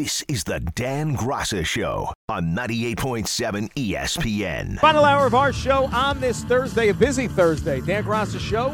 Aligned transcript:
This 0.00 0.24
is 0.28 0.44
the 0.44 0.60
Dan 0.60 1.14
Graca 1.14 1.62
Show 1.62 2.10
on 2.30 2.56
98.7 2.56 3.70
ESPN. 3.74 4.78
Final 4.78 5.04
hour 5.04 5.26
of 5.26 5.34
our 5.34 5.52
show 5.52 5.90
on 5.92 6.18
this 6.22 6.42
Thursday, 6.44 6.88
a 6.88 6.94
busy 6.94 7.28
Thursday. 7.28 7.82
Dan 7.82 8.04
Graca 8.04 8.40
Show, 8.40 8.70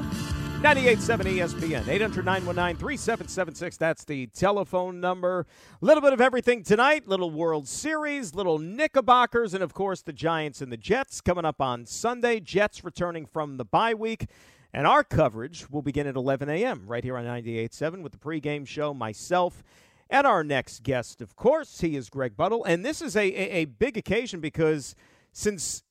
98.7 0.63 1.25
ESPN, 1.25 1.89
800 1.89 2.25
919 2.25 2.77
3776. 2.77 3.77
That's 3.77 4.05
the 4.05 4.29
telephone 4.29 5.01
number. 5.01 5.49
A 5.83 5.85
little 5.85 6.01
bit 6.01 6.13
of 6.13 6.21
everything 6.21 6.63
tonight, 6.63 7.09
little 7.09 7.33
World 7.33 7.67
Series, 7.67 8.33
little 8.33 8.61
Knickerbockers, 8.61 9.53
and 9.53 9.65
of 9.65 9.75
course 9.75 10.03
the 10.03 10.13
Giants 10.13 10.61
and 10.61 10.71
the 10.71 10.77
Jets 10.77 11.21
coming 11.21 11.45
up 11.45 11.61
on 11.61 11.87
Sunday. 11.87 12.39
Jets 12.39 12.85
returning 12.85 13.27
from 13.27 13.57
the 13.57 13.65
bye 13.65 13.95
week. 13.95 14.27
And 14.73 14.87
our 14.87 15.03
coverage 15.03 15.71
will 15.71 15.83
begin 15.83 16.07
at 16.07 16.15
11 16.15 16.49
a.m. 16.51 16.85
right 16.87 17.03
here 17.03 17.17
on 17.17 17.25
98.7 17.25 18.03
with 18.03 18.13
the 18.13 18.19
pregame 18.19 18.65
show, 18.67 18.95
myself 18.95 19.65
and 20.09 20.27
our 20.27 20.45
next 20.45 20.83
guest, 20.83 21.21
of 21.21 21.37
course, 21.37 21.81
he 21.81 21.97
is 21.97 22.09
Greg 22.09 22.37
Buttle. 22.37 22.65
And 22.65 22.85
this 22.85 23.03
is 23.03 23.17
a, 23.17 23.25
a, 23.25 23.63
a, 23.63 23.65
big 23.65 23.97
occasion 23.97 24.41
because 24.41 24.95
since 25.33 25.83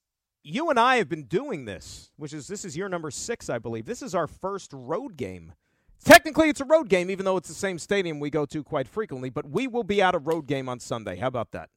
you 0.44 0.70
and 0.70 0.80
I 0.80 0.98
have 0.98 1.10
been 1.10 1.24
doing 1.24 1.66
this, 1.66 2.12
which 2.16 2.34
is 2.34 2.48
this 2.48 2.64
is 2.64 2.78
year 2.78 2.88
number 2.88 3.12
six, 3.12 3.50
I 3.50 3.60
believe, 3.60 3.86
this 3.86 4.02
is 4.02 4.16
our 4.16 4.28
first 4.28 4.72
road 4.74 5.18
game. 5.18 5.54
Technically, 6.04 6.50
it's 6.50 6.62
a 6.62 6.66
road 6.66 6.88
game, 6.88 7.10
even 7.10 7.26
though 7.26 7.36
it's 7.36 7.48
the 7.48 7.56
same 7.56 7.80
stadium 7.80 8.20
we 8.20 8.30
go 8.30 8.46
to 8.46 8.64
quite 8.64 8.88
frequently, 8.88 9.30
but 9.30 9.50
we 9.50 9.68
will 9.68 9.84
be 9.84 10.02
at 10.02 10.14
a 10.14 10.20
road 10.20 10.46
game 10.46 10.70
on 10.70 10.80
Sunday. 10.80 11.18
How 11.18 11.28
about 11.28 11.52
that? 11.52 11.70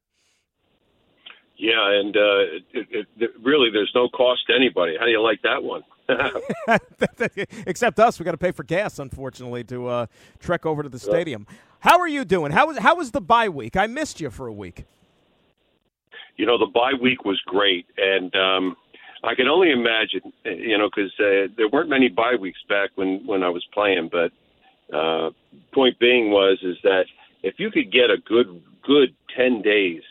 Yeah, 1.56 1.98
and 1.98 2.16
uh, 2.16 2.38
it, 2.72 2.86
it, 2.90 3.06
it, 3.16 3.30
really, 3.42 3.70
there's 3.72 3.90
no 3.94 4.08
cost 4.10 4.42
to 4.48 4.54
anybody. 4.54 4.96
How 4.98 5.06
do 5.06 5.10
you 5.10 5.22
like 5.22 5.42
that 5.42 5.62
one? 5.62 5.82
Except 7.66 7.98
us, 8.00 8.18
we 8.18 8.24
got 8.24 8.32
to 8.32 8.38
pay 8.38 8.52
for 8.52 8.64
gas, 8.64 8.98
unfortunately, 8.98 9.64
to 9.64 9.88
uh, 9.88 10.06
trek 10.38 10.64
over 10.64 10.82
to 10.82 10.88
the 10.88 10.98
stadium. 10.98 11.46
How 11.80 11.98
are 12.00 12.08
you 12.08 12.24
doing? 12.24 12.52
How 12.52 12.66
was 12.66 12.78
how 12.78 12.96
was 12.96 13.10
the 13.10 13.20
bye 13.20 13.48
week? 13.48 13.76
I 13.76 13.86
missed 13.86 14.20
you 14.20 14.30
for 14.30 14.46
a 14.46 14.52
week. 14.52 14.84
You 16.36 16.46
know, 16.46 16.58
the 16.58 16.66
bye 16.66 16.94
week 17.00 17.24
was 17.24 17.40
great, 17.46 17.86
and 17.96 18.34
um, 18.34 18.76
I 19.22 19.34
can 19.34 19.48
only 19.48 19.70
imagine. 19.70 20.32
You 20.44 20.78
know, 20.78 20.88
because 20.88 21.12
uh, 21.20 21.52
there 21.56 21.68
weren't 21.68 21.90
many 21.90 22.08
bye 22.08 22.36
weeks 22.40 22.60
back 22.68 22.90
when 22.94 23.26
when 23.26 23.42
I 23.42 23.50
was 23.50 23.64
playing. 23.74 24.10
But 24.10 24.96
uh, 24.96 25.30
point 25.72 25.98
being 25.98 26.30
was 26.30 26.58
is 26.62 26.76
that 26.84 27.04
if 27.42 27.56
you 27.58 27.70
could 27.70 27.92
get 27.92 28.10
a 28.10 28.16
good 28.26 28.62
good 28.82 29.14
ten 29.36 29.62
days 29.62 30.02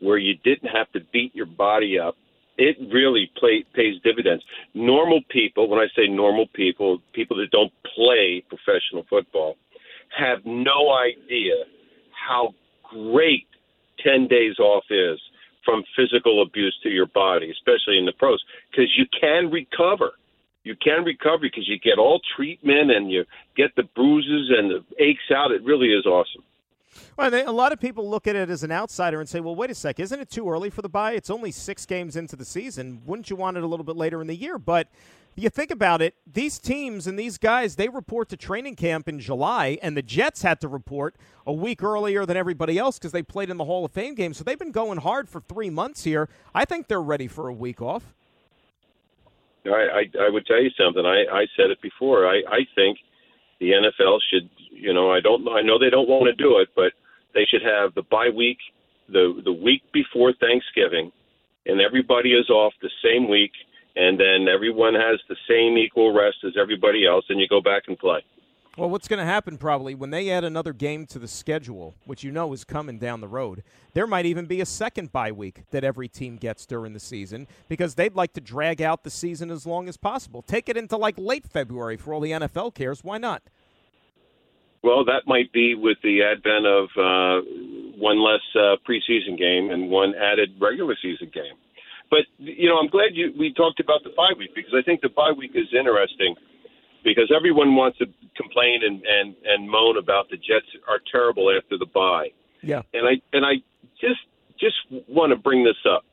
where 0.00 0.18
you 0.18 0.34
didn't 0.44 0.68
have 0.68 0.90
to 0.92 1.00
beat 1.12 1.34
your 1.34 1.46
body 1.46 1.98
up 1.98 2.16
it 2.58 2.76
really 2.92 3.30
play, 3.36 3.64
pays 3.74 4.00
dividends. 4.02 4.44
Normal 4.74 5.20
people, 5.28 5.68
when 5.68 5.78
I 5.78 5.86
say 5.96 6.08
normal 6.08 6.46
people, 6.54 6.98
people 7.12 7.36
that 7.38 7.50
don't 7.50 7.72
play 7.94 8.42
professional 8.48 9.04
football, 9.08 9.56
have 10.16 10.38
no 10.44 10.92
idea 10.92 11.54
how 12.10 12.54
great 12.82 13.46
10 14.04 14.28
days 14.28 14.58
off 14.58 14.84
is 14.90 15.18
from 15.64 15.82
physical 15.96 16.42
abuse 16.42 16.76
to 16.82 16.88
your 16.88 17.06
body, 17.06 17.50
especially 17.50 17.98
in 17.98 18.06
the 18.06 18.12
pros, 18.12 18.42
because 18.70 18.90
you 18.96 19.04
can 19.20 19.50
recover. 19.50 20.12
You 20.62 20.76
can 20.76 21.04
recover 21.04 21.38
because 21.42 21.68
you 21.68 21.78
get 21.78 21.98
all 21.98 22.20
treatment 22.36 22.90
and 22.90 23.10
you 23.10 23.24
get 23.56 23.74
the 23.76 23.84
bruises 23.94 24.50
and 24.56 24.70
the 24.70 24.84
aches 25.02 25.30
out. 25.34 25.52
It 25.52 25.62
really 25.64 25.88
is 25.88 26.06
awesome. 26.06 26.42
Well, 27.16 27.34
a 27.34 27.52
lot 27.52 27.72
of 27.72 27.80
people 27.80 28.08
look 28.08 28.26
at 28.26 28.36
it 28.36 28.50
as 28.50 28.62
an 28.62 28.72
outsider 28.72 29.20
and 29.20 29.28
say, 29.28 29.40
well, 29.40 29.54
wait 29.54 29.70
a 29.70 29.74
sec, 29.74 30.00
isn't 30.00 30.20
it 30.20 30.30
too 30.30 30.48
early 30.48 30.70
for 30.70 30.82
the 30.82 30.88
bye? 30.88 31.12
It's 31.12 31.30
only 31.30 31.50
six 31.50 31.86
games 31.86 32.16
into 32.16 32.36
the 32.36 32.44
season. 32.44 33.02
Wouldn't 33.06 33.30
you 33.30 33.36
want 33.36 33.56
it 33.56 33.62
a 33.62 33.66
little 33.66 33.84
bit 33.84 33.96
later 33.96 34.20
in 34.20 34.26
the 34.26 34.36
year? 34.36 34.58
But 34.58 34.88
you 35.36 35.50
think 35.50 35.70
about 35.70 36.00
it, 36.00 36.14
these 36.26 36.58
teams 36.58 37.06
and 37.06 37.18
these 37.18 37.36
guys, 37.36 37.76
they 37.76 37.88
report 37.88 38.30
to 38.30 38.36
training 38.36 38.74
camp 38.74 39.06
in 39.06 39.20
July, 39.20 39.78
and 39.82 39.94
the 39.96 40.02
Jets 40.02 40.42
had 40.42 40.60
to 40.62 40.68
report 40.68 41.14
a 41.46 41.52
week 41.52 41.82
earlier 41.82 42.24
than 42.24 42.38
everybody 42.38 42.78
else 42.78 42.98
because 42.98 43.12
they 43.12 43.22
played 43.22 43.50
in 43.50 43.58
the 43.58 43.66
Hall 43.66 43.84
of 43.84 43.92
Fame 43.92 44.14
game. 44.14 44.32
So 44.32 44.42
they've 44.44 44.58
been 44.58 44.72
going 44.72 44.98
hard 44.98 45.28
for 45.28 45.42
three 45.42 45.68
months 45.68 46.04
here. 46.04 46.30
I 46.54 46.64
think 46.64 46.88
they're 46.88 47.02
ready 47.02 47.28
for 47.28 47.48
a 47.48 47.52
week 47.52 47.82
off. 47.82 48.14
I, 49.66 49.68
I, 50.18 50.26
I 50.26 50.30
would 50.30 50.46
tell 50.46 50.62
you 50.62 50.70
something. 50.70 51.04
I, 51.04 51.24
I 51.30 51.46
said 51.56 51.70
it 51.70 51.82
before. 51.82 52.26
I, 52.26 52.42
I 52.48 52.60
think 52.74 52.98
the 53.60 53.72
NFL 53.72 54.18
should, 54.30 54.48
you 54.76 54.92
know, 54.92 55.10
I 55.10 55.20
don't, 55.20 55.46
I 55.48 55.62
know 55.62 55.78
they 55.78 55.90
don't 55.90 56.08
want 56.08 56.26
to 56.26 56.34
do 56.42 56.58
it, 56.58 56.68
but 56.76 56.92
they 57.34 57.46
should 57.50 57.62
have 57.62 57.94
the 57.94 58.02
bye 58.02 58.30
week, 58.34 58.58
the 59.08 59.40
the 59.44 59.52
week 59.52 59.82
before 59.92 60.32
Thanksgiving, 60.32 61.12
and 61.66 61.80
everybody 61.80 62.32
is 62.32 62.48
off 62.50 62.72
the 62.82 62.90
same 63.02 63.28
week 63.28 63.52
and 63.96 64.20
then 64.20 64.46
everyone 64.46 64.94
has 64.94 65.18
the 65.28 65.36
same 65.48 65.78
equal 65.78 66.12
rest 66.12 66.36
as 66.44 66.52
everybody 66.60 67.06
else, 67.06 67.24
and 67.30 67.40
you 67.40 67.48
go 67.48 67.62
back 67.62 67.84
and 67.88 67.98
play. 67.98 68.20
Well, 68.76 68.90
what's 68.90 69.08
going 69.08 69.20
to 69.20 69.24
happen 69.24 69.56
probably 69.56 69.94
when 69.94 70.10
they 70.10 70.28
add 70.28 70.44
another 70.44 70.74
game 70.74 71.06
to 71.06 71.18
the 71.18 71.26
schedule, 71.26 71.94
which 72.04 72.22
you 72.22 72.30
know 72.30 72.52
is 72.52 72.62
coming 72.62 72.98
down 72.98 73.22
the 73.22 73.28
road, 73.28 73.62
there 73.94 74.06
might 74.06 74.26
even 74.26 74.44
be 74.44 74.60
a 74.60 74.66
second 74.66 75.12
bye 75.12 75.32
week 75.32 75.62
that 75.70 75.82
every 75.82 76.08
team 76.08 76.36
gets 76.36 76.66
during 76.66 76.92
the 76.92 77.00
season 77.00 77.46
because 77.70 77.94
they'd 77.94 78.14
like 78.14 78.34
to 78.34 78.40
drag 78.42 78.82
out 78.82 79.02
the 79.02 79.08
season 79.08 79.50
as 79.50 79.64
long 79.64 79.88
as 79.88 79.96
possible. 79.96 80.42
Take 80.42 80.68
it 80.68 80.76
into 80.76 80.98
like 80.98 81.14
late 81.16 81.46
February 81.46 81.96
for 81.96 82.12
all 82.12 82.20
the 82.20 82.32
NFL 82.32 82.74
cares. 82.74 83.02
Why 83.02 83.16
not? 83.16 83.42
Well, 84.86 85.04
that 85.06 85.26
might 85.26 85.52
be 85.52 85.74
with 85.74 85.98
the 86.04 86.22
advent 86.22 86.64
of 86.64 86.86
uh, 86.94 87.42
one 87.98 88.22
less 88.22 88.46
uh, 88.54 88.78
preseason 88.86 89.36
game 89.36 89.70
and 89.70 89.90
one 89.90 90.14
added 90.14 90.54
regular 90.60 90.94
season 91.02 91.28
game. 91.34 91.58
But 92.08 92.20
you 92.38 92.68
know, 92.68 92.78
I'm 92.78 92.86
glad 92.86 93.10
you 93.14 93.34
we 93.36 93.52
talked 93.52 93.80
about 93.80 94.04
the 94.04 94.10
bye 94.10 94.30
week 94.38 94.54
because 94.54 94.70
I 94.78 94.82
think 94.82 95.00
the 95.00 95.08
bye 95.08 95.32
week 95.36 95.50
is 95.56 95.66
interesting 95.76 96.36
because 97.02 97.32
everyone 97.34 97.74
wants 97.74 97.98
to 97.98 98.06
complain 98.36 98.82
and 98.86 99.02
and 99.04 99.34
and 99.44 99.68
moan 99.68 99.98
about 99.98 100.30
the 100.30 100.36
Jets 100.36 100.70
are 100.86 101.00
terrible 101.10 101.50
after 101.50 101.76
the 101.76 101.86
bye. 101.86 102.28
Yeah. 102.62 102.82
And 102.94 103.08
I 103.08 103.20
and 103.32 103.44
I 103.44 103.54
just 104.00 104.22
just 104.60 104.76
want 105.08 105.30
to 105.30 105.36
bring 105.36 105.64
this 105.64 105.82
up. 105.84 106.04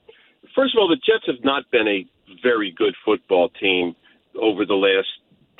First 0.55 0.73
of 0.73 0.79
all, 0.79 0.87
the 0.87 0.97
Jets 0.97 1.27
have 1.27 1.45
not 1.45 1.69
been 1.69 1.87
a 1.87 2.07
very 2.41 2.71
good 2.71 2.95
football 3.05 3.49
team 3.49 3.95
over 4.41 4.65
the 4.65 4.73
last 4.73 5.09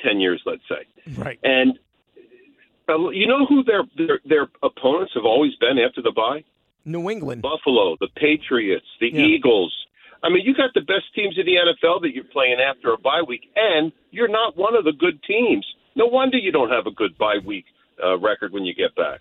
10 0.00 0.18
years, 0.18 0.42
let's 0.44 0.66
say. 0.68 0.84
Right. 1.16 1.38
And 1.44 1.78
you 2.88 3.26
know 3.26 3.46
who 3.46 3.62
their, 3.64 3.82
their 3.96 4.20
their 4.24 4.48
opponents 4.62 5.12
have 5.14 5.24
always 5.24 5.54
been 5.56 5.78
after 5.78 6.02
the 6.02 6.12
bye? 6.12 6.44
New 6.84 7.08
England, 7.08 7.42
Buffalo, 7.42 7.96
the 7.98 8.08
Patriots, 8.16 8.86
the 9.00 9.08
yeah. 9.10 9.24
Eagles, 9.24 9.72
I 10.24 10.30
mean, 10.30 10.42
you 10.46 10.54
got 10.54 10.72
the 10.72 10.80
best 10.80 11.04
teams 11.14 11.36
in 11.38 11.44
the 11.44 11.56
NFL 11.56 12.00
that 12.00 12.14
you're 12.14 12.24
playing 12.24 12.56
after 12.58 12.92
a 12.92 12.98
bye 12.98 13.22
week, 13.26 13.42
and 13.54 13.92
you're 14.10 14.28
not 14.28 14.56
one 14.56 14.74
of 14.74 14.84
the 14.84 14.92
good 14.92 15.22
teams. 15.22 15.66
No 15.96 16.06
wonder 16.06 16.38
you 16.38 16.50
don't 16.50 16.70
have 16.70 16.86
a 16.86 16.90
good 16.90 17.16
bye 17.18 17.38
week 17.44 17.66
uh, 18.02 18.18
record 18.18 18.52
when 18.52 18.64
you 18.64 18.74
get 18.74 18.94
back. 18.96 19.20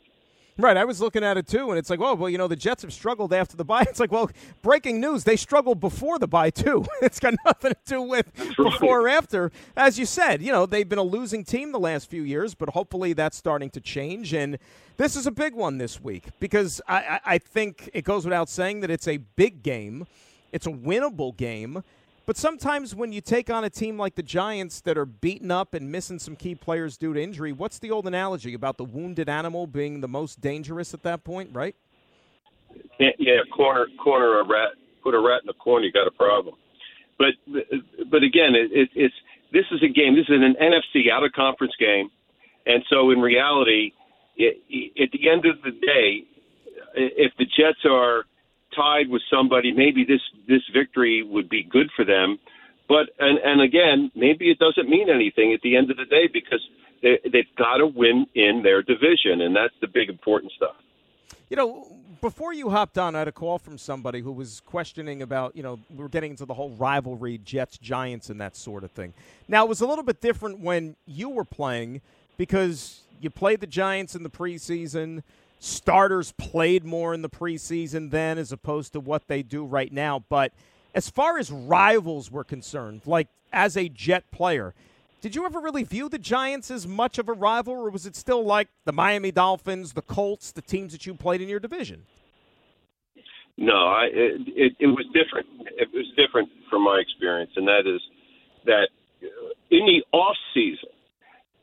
Right, 0.58 0.78
I 0.78 0.86
was 0.86 1.02
looking 1.02 1.24
at 1.24 1.36
it 1.36 1.48
too, 1.48 1.72
and 1.72 1.80
it's 1.80 1.90
like, 1.90 2.00
oh, 2.00 2.14
well, 2.14 2.30
you 2.30 2.38
know, 2.38 2.48
the 2.48 2.56
Jets 2.56 2.84
have 2.84 2.94
struggled 2.94 3.34
after 3.34 3.58
the 3.58 3.66
bye. 3.66 3.86
It's 3.90 4.00
like, 4.00 4.12
well, 4.12 4.30
breaking 4.62 5.00
news, 5.00 5.24
they 5.24 5.36
struggled 5.36 5.80
before 5.80 6.20
the 6.20 6.28
bye 6.28 6.52
too. 6.52 6.86
It's 7.02 7.20
got 7.20 7.34
nothing 7.46 7.72
to 7.72 7.78
do 7.86 8.02
with 8.02 8.32
before 8.56 9.02
or 9.02 9.10
after. 9.10 9.52
As 9.76 9.98
you 9.98 10.06
said, 10.06 10.42
you 10.42 10.52
know, 10.52 10.66
they've 10.66 10.88
been 10.88 11.00
a 11.00 11.04
losing 11.04 11.44
team 11.44 11.72
the 11.72 11.80
last 11.80 12.10
few 12.10 12.22
years, 12.22 12.54
but 12.54 12.70
hopefully 12.70 13.14
that's 13.14 13.36
starting 13.36 13.70
to 13.72 13.82
change. 13.82 14.34
And 14.34 14.58
this 14.98 15.16
is 15.16 15.26
a 15.26 15.32
big 15.32 15.56
one 15.56 15.80
this 15.80 16.02
week 16.02 16.28
because 16.40 16.82
I, 16.88 17.20
I 17.26 17.38
think 17.40 17.90
it 17.94 18.04
goes 18.04 18.24
without 18.24 18.48
saying 18.48 18.82
that 18.82 18.92
it's 18.92 19.08
a 19.08 19.18
big 19.18 19.64
game 19.64 20.06
it's 20.54 20.68
a 20.68 20.72
winnable 20.72 21.36
game. 21.36 21.84
But 22.26 22.38
sometimes 22.38 22.96
when 22.96 23.12
you 23.12 23.20
take 23.20 23.50
on 23.50 23.66
a 23.66 23.70
team 23.70 23.98
like 23.98 24.16
the 24.16 24.24
Giants 24.24 24.80
that 24.82 24.98
are 24.98 25.06
beaten 25.06 25.52
up 25.52 25.74
and 25.74 25.92
missing 25.92 26.20
some 26.20 26.38
key 26.38 26.56
players 26.56 26.98
due 26.98 27.14
to 27.14 27.22
injury, 27.22 27.52
what's 27.52 27.80
the 27.80 27.92
old 27.92 28.08
analogy 28.08 28.54
about 28.54 28.78
the 28.78 28.86
wounded 28.86 29.28
animal 29.28 29.68
being 29.68 30.00
the 30.00 30.08
most 30.08 30.40
dangerous 30.40 30.94
at 30.94 31.04
that 31.04 31.26
point, 31.26 31.50
right? 31.54 31.76
Yeah, 33.00 33.40
corner 33.54 33.88
corner 34.02 34.40
a 34.40 34.48
rat, 34.48 34.70
put 35.04 35.14
a 35.14 35.20
rat 35.20 35.42
in 35.42 35.48
the 35.48 35.54
corner, 35.54 35.86
you 35.86 35.92
got 35.92 36.08
a 36.08 36.12
problem. 36.12 36.56
But 37.18 37.34
but 38.10 38.24
again, 38.24 38.56
it, 38.56 38.72
it, 38.72 38.90
it's 38.96 39.14
this 39.52 39.66
is 39.72 39.84
a 39.84 39.92
game. 39.92 40.16
This 40.16 40.30
is 40.30 40.42
an 40.42 40.56
NFC 40.62 41.12
out 41.12 41.24
of 41.24 41.32
conference 41.34 41.74
game, 41.80 42.10
and 42.66 42.84
so 42.90 43.12
in 43.12 43.20
reality, 43.20 43.92
it, 44.38 44.58
at 45.02 45.12
the 45.12 45.30
end 45.30 45.46
of 45.46 45.62
the 45.62 45.72
day, 45.72 46.24
if 46.96 47.34
the 47.38 47.46
Jets 47.46 47.86
are 47.86 48.24
tied 48.76 49.10
with 49.10 49.22
somebody, 49.30 49.72
maybe 49.72 50.04
this 50.04 50.22
this 50.48 50.62
victory 50.74 51.24
would 51.24 51.50
be 51.50 51.64
good 51.64 51.90
for 51.96 52.06
them. 52.06 52.40
But 52.88 53.10
and 53.20 53.40
and 53.40 53.62
again, 53.62 54.12
maybe 54.16 54.52
it 54.52 54.60
doesn't 54.60 54.90
mean 54.90 55.10
anything 55.10 55.54
at 55.54 55.62
the 55.62 55.76
end 55.76 55.92
of 55.92 55.98
the 55.98 56.06
day 56.06 56.28
because 56.32 56.62
they, 57.02 57.20
they've 57.24 57.56
got 57.58 57.78
to 57.78 57.88
win 57.88 58.26
in 58.36 58.62
their 58.64 58.82
division, 58.82 59.42
and 59.42 59.56
that's 59.56 59.74
the 59.82 59.88
big 59.88 60.10
important 60.10 60.52
stuff. 60.54 60.76
You 61.50 61.58
know, 61.58 61.88
before 62.22 62.54
you 62.54 62.70
hopped 62.70 62.98
on, 62.98 63.16
I 63.16 63.20
had 63.20 63.28
a 63.28 63.32
call 63.32 63.60
from 63.60 63.78
somebody 63.78 64.22
who 64.22 64.32
was 64.32 64.62
questioning 64.66 65.22
about, 65.22 65.56
you 65.56 65.62
know, 65.62 65.80
we 65.94 66.04
are 66.04 66.10
getting 66.10 66.32
into 66.32 66.46
the 66.46 66.54
whole 66.54 66.72
rivalry, 66.72 67.38
Jets, 67.38 67.78
Giants, 67.78 68.30
and 68.30 68.40
that 68.40 68.56
sort 68.56 68.84
of 68.84 68.92
thing. 68.92 69.14
Now, 69.48 69.66
it 69.66 69.70
was 69.70 69.82
a 69.82 69.86
little 69.86 70.06
bit 70.06 70.22
different 70.22 70.62
when 70.62 70.96
you 71.06 71.30
were 71.30 71.44
playing 71.44 72.02
because 72.38 73.03
you 73.22 73.30
played 73.30 73.60
the 73.62 73.68
Giants 73.68 74.16
in 74.16 74.24
the 74.24 74.30
preseason 74.30 75.24
starters 75.60 76.34
played 76.34 76.84
more 76.84 77.14
in 77.14 77.22
the 77.22 77.30
preseason 77.30 78.12
then 78.12 78.38
as 78.38 78.52
opposed 78.52 78.92
to 78.92 79.00
what 79.00 79.28
they 79.28 79.42
do 79.42 79.64
right 79.64 79.94
now. 79.94 80.22
But 80.28 80.52
as 80.94 81.10
far 81.10 81.38
as 81.38 81.50
rivals 81.50 82.30
were 82.30 82.44
concerned, 82.44 83.04
like 83.06 83.30
as 83.54 83.78
a 83.78 83.88
Jet 83.88 84.30
player, 84.30 84.74
Did 85.24 85.38
you 85.38 85.46
ever 85.46 85.62
really 85.62 85.84
view 85.84 86.10
the 86.10 86.20
Giants 86.20 86.70
as 86.70 86.86
much 86.86 87.18
of 87.18 87.30
a 87.30 87.32
rival, 87.32 87.76
or 87.76 87.90
was 87.90 88.06
it 88.06 88.14
still 88.18 88.44
like 88.44 88.68
the 88.84 88.92
Miami 88.92 89.32
Dolphins, 89.32 89.94
the 89.94 90.02
Colts, 90.02 90.52
the 90.52 90.62
teams 90.62 90.92
that 90.92 91.06
you 91.06 91.14
played 91.14 91.40
in 91.40 91.48
your 91.48 91.62
division? 91.62 92.04
No, 93.56 93.72
I, 93.72 94.10
it, 94.12 94.42
it, 94.48 94.74
it 94.82 94.88
was 94.88 95.06
different. 95.14 95.48
It 95.78 95.88
was 95.94 96.12
different 96.18 96.50
from 96.70 96.84
my 96.84 97.00
experience, 97.02 97.52
and 97.56 97.66
that 97.70 97.88
is 97.88 98.02
that 98.66 98.90
in 99.72 99.86
the 99.86 100.04
off 100.12 100.36
season, 100.54 100.90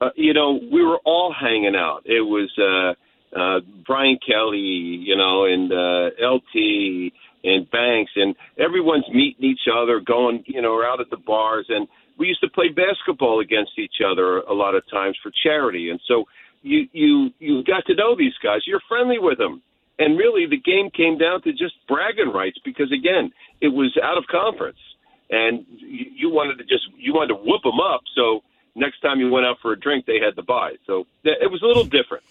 uh, 0.00 0.10
you 0.16 0.34
know, 0.34 0.58
we 0.72 0.82
were 0.82 0.98
all 1.04 1.34
hanging 1.38 1.74
out. 1.76 2.02
It 2.04 2.20
was 2.20 2.50
uh, 2.58 3.38
uh, 3.38 3.60
Brian 3.86 4.18
Kelley, 4.26 4.58
you 4.58 5.16
know, 5.16 5.44
and 5.44 5.72
uh, 5.72 6.10
LT 6.20 7.12
and 7.42 7.70
Banks, 7.70 8.12
and 8.16 8.34
everyone's 8.58 9.08
meeting 9.08 9.44
each 9.44 9.68
other, 9.72 10.00
going, 10.00 10.44
you 10.46 10.60
know, 10.60 10.82
out 10.82 11.00
at 11.00 11.10
the 11.10 11.16
bars, 11.16 11.66
and 11.68 11.88
we 12.18 12.26
used 12.28 12.40
to 12.40 12.50
play 12.50 12.68
basketball 12.68 13.40
against 13.40 13.72
each 13.78 14.04
other 14.04 14.38
a 14.40 14.52
lot 14.52 14.74
of 14.74 14.82
times 14.90 15.16
for 15.22 15.32
charity, 15.42 15.90
and 15.90 16.00
so 16.06 16.24
you 16.62 16.86
you 16.92 17.30
you 17.38 17.64
got 17.64 17.86
to 17.86 17.94
know 17.94 18.14
these 18.14 18.34
guys. 18.42 18.60
You're 18.66 18.82
friendly 18.88 19.18
with 19.18 19.38
them 19.38 19.62
and 20.00 20.16
really, 20.16 20.46
the 20.48 20.56
game 20.56 20.88
came 20.96 21.18
down 21.18 21.42
to 21.42 21.52
just 21.52 21.74
bragging 21.86 22.32
rights 22.32 22.56
because, 22.64 22.90
again, 22.90 23.30
it 23.60 23.68
was 23.68 23.94
out 24.02 24.16
of 24.16 24.24
conference, 24.32 24.80
and 25.28 25.66
you, 25.76 26.06
you 26.16 26.30
wanted 26.30 26.56
to 26.56 26.64
just 26.64 26.88
you 26.96 27.12
wanted 27.12 27.36
to 27.36 27.40
whoop 27.44 27.60
them 27.62 27.78
up. 27.78 28.00
So 28.16 28.40
next 28.74 29.00
time 29.00 29.20
you 29.20 29.30
went 29.30 29.46
out 29.46 29.58
for 29.60 29.72
a 29.72 29.78
drink, 29.78 30.06
they 30.06 30.18
had 30.24 30.36
to 30.36 30.42
buy. 30.42 30.76
So 30.86 31.06
it 31.24 31.50
was 31.50 31.62
a 31.62 31.66
little 31.66 31.84
different. 31.84 32.24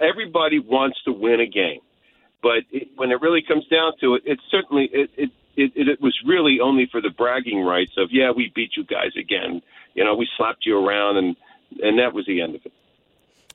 Everybody 0.00 0.58
wants 0.58 0.98
to 1.04 1.12
win 1.12 1.40
a 1.40 1.46
game, 1.46 1.80
but 2.42 2.60
it, 2.70 2.88
when 2.96 3.10
it 3.10 3.20
really 3.20 3.42
comes 3.42 3.66
down 3.66 3.92
to 4.00 4.14
it, 4.14 4.22
it 4.24 4.38
certainly 4.50 4.88
it, 4.92 5.10
it 5.16 5.30
it, 5.56 5.72
it, 5.74 5.88
it 5.88 6.00
was 6.00 6.14
really 6.26 6.58
only 6.62 6.86
for 6.92 7.00
the 7.00 7.10
bragging 7.10 7.62
rights 7.62 7.92
of 7.96 8.10
yeah 8.12 8.30
we 8.30 8.52
beat 8.54 8.76
you 8.76 8.84
guys 8.84 9.12
again 9.18 9.62
you 9.94 10.04
know 10.04 10.14
we 10.14 10.28
slapped 10.36 10.66
you 10.66 10.78
around 10.78 11.16
and 11.16 11.34
and 11.82 11.98
that 11.98 12.12
was 12.12 12.26
the 12.26 12.42
end 12.42 12.54
of 12.54 12.60
it 12.64 12.72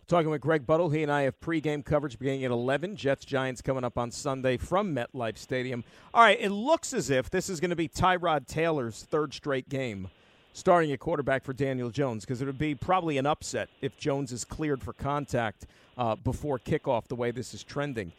Talking 0.07 0.29
with 0.29 0.41
Greg 0.41 0.65
Buttle. 0.67 0.89
He 0.89 1.03
and 1.03 1.11
I 1.11 1.21
have 1.21 1.39
pregame 1.39 1.85
coverage 1.85 2.19
beginning 2.19 2.43
at 2.43 2.51
11. 2.51 2.97
Jets 2.97 3.23
Giants 3.23 3.61
coming 3.61 3.85
up 3.85 3.97
on 3.97 4.11
Sunday 4.11 4.57
from 4.57 4.93
MetLife 4.93 5.37
Stadium. 5.37 5.85
All 6.13 6.21
right, 6.21 6.37
it 6.37 6.49
looks 6.49 6.91
as 6.91 7.09
if 7.09 7.29
this 7.29 7.49
is 7.49 7.61
going 7.61 7.69
to 7.69 7.77
be 7.77 7.87
Tyrod 7.87 8.45
Taylor's 8.45 9.03
third 9.03 9.33
straight 9.33 9.69
game 9.69 10.09
starting 10.53 10.91
at 10.91 10.99
quarterback 10.99 11.43
for 11.43 11.53
Daniel 11.53 11.89
Jones 11.89 12.25
because 12.25 12.41
it 12.41 12.45
would 12.45 12.57
be 12.57 12.75
probably 12.75 13.17
an 13.17 13.25
upset 13.25 13.69
if 13.81 13.97
Jones 13.97 14.31
is 14.31 14.45
cleared 14.45 14.83
for 14.83 14.93
contact 14.93 15.67
uh, 15.97 16.15
before 16.15 16.59
kickoff 16.59 17.07
the 17.07 17.15
way 17.15 17.31
this 17.31 17.53
is 17.53 17.63
trending. 17.63 18.11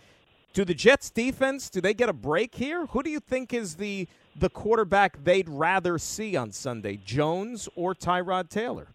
Do 0.52 0.64
the 0.64 0.74
Jets 0.74 1.10
defense 1.10 1.70
do 1.70 1.80
they 1.80 1.94
get 1.94 2.08
a 2.08 2.12
break 2.12 2.54
here? 2.54 2.86
Who 2.86 3.02
do 3.02 3.10
you 3.10 3.20
think 3.20 3.54
is 3.54 3.76
the 3.76 4.08
the 4.36 4.50
quarterback 4.50 5.22
they'd 5.24 5.48
rather 5.48 5.98
see 5.98 6.36
on 6.36 6.52
Sunday, 6.52 6.98
Jones 7.04 7.68
or 7.74 7.94
Tyrod 7.94 8.48
Taylor? 8.48 8.88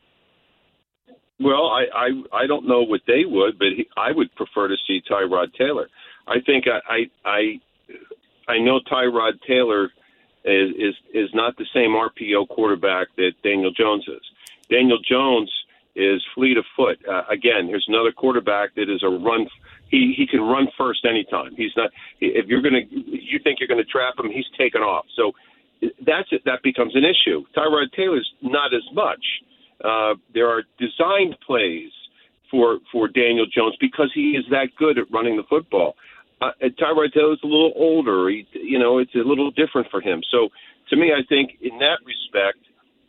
Well, 1.39 1.67
I, 1.67 1.85
I 1.93 2.07
I 2.33 2.47
don't 2.47 2.67
know 2.67 2.83
what 2.83 3.01
they 3.07 3.23
would, 3.25 3.59
but 3.59 3.67
he, 3.75 3.87
I 3.95 4.11
would 4.11 4.33
prefer 4.35 4.67
to 4.67 4.75
see 4.87 5.01
Tyrod 5.09 5.53
Taylor. 5.55 5.87
I 6.27 6.39
think 6.45 6.65
I 6.67 7.05
I 7.25 7.29
I, 8.47 8.53
I 8.53 8.59
know 8.59 8.79
Tyrod 8.91 9.33
Taylor 9.47 9.89
is, 10.47 10.71
is 10.77 10.95
is 11.13 11.29
not 11.33 11.57
the 11.57 11.65
same 11.73 11.91
RPO 11.91 12.47
quarterback 12.49 13.07
that 13.17 13.33
Daniel 13.43 13.71
Jones 13.71 14.05
is. 14.07 14.21
Daniel 14.69 14.99
Jones 14.99 15.51
is 15.95 16.21
fleet 16.35 16.57
of 16.57 16.65
foot. 16.75 16.99
Uh, 17.07 17.23
again, 17.29 17.67
here's 17.67 17.85
another 17.87 18.11
quarterback 18.11 18.75
that 18.75 18.89
is 18.89 19.03
a 19.03 19.09
run. 19.09 19.47
He 19.89 20.13
he 20.15 20.27
can 20.27 20.41
run 20.41 20.67
first 20.77 21.05
anytime. 21.05 21.55
He's 21.55 21.71
not. 21.75 21.91
If 22.21 22.47
you're 22.47 22.61
gonna, 22.61 22.81
you 22.91 23.39
think 23.43 23.59
you're 23.59 23.67
gonna 23.67 23.83
trap 23.83 24.13
him, 24.19 24.31
he's 24.31 24.45
taken 24.57 24.81
off. 24.81 25.05
So 25.15 25.33
that's 26.05 26.29
it. 26.31 26.43
That 26.45 26.63
becomes 26.63 26.95
an 26.95 27.03
issue. 27.03 27.45
Tyrod 27.55 27.91
Taylor's 27.95 28.31
not 28.41 28.73
as 28.73 28.83
much. 28.93 29.25
Uh, 29.83 30.15
there 30.33 30.47
are 30.47 30.63
designed 30.79 31.37
plays 31.45 31.91
for 32.49 32.79
for 32.91 33.07
Daniel 33.07 33.45
Jones 33.45 33.75
because 33.79 34.11
he 34.13 34.31
is 34.31 34.45
that 34.51 34.69
good 34.77 34.97
at 34.97 35.11
running 35.11 35.37
the 35.37 35.43
football. 35.43 35.95
Uh, 36.41 36.51
Tyrod 36.61 37.13
Taylor's 37.13 37.39
a 37.43 37.47
little 37.47 37.73
older. 37.75 38.29
He, 38.29 38.45
you 38.53 38.77
know, 38.77 38.99
it's 38.99 39.13
a 39.15 39.25
little 39.25 39.51
different 39.51 39.87
for 39.89 40.01
him. 40.01 40.21
So, 40.31 40.49
to 40.89 40.95
me, 40.95 41.11
I 41.11 41.25
think 41.27 41.57
in 41.61 41.79
that 41.79 41.97
respect, 42.05 42.59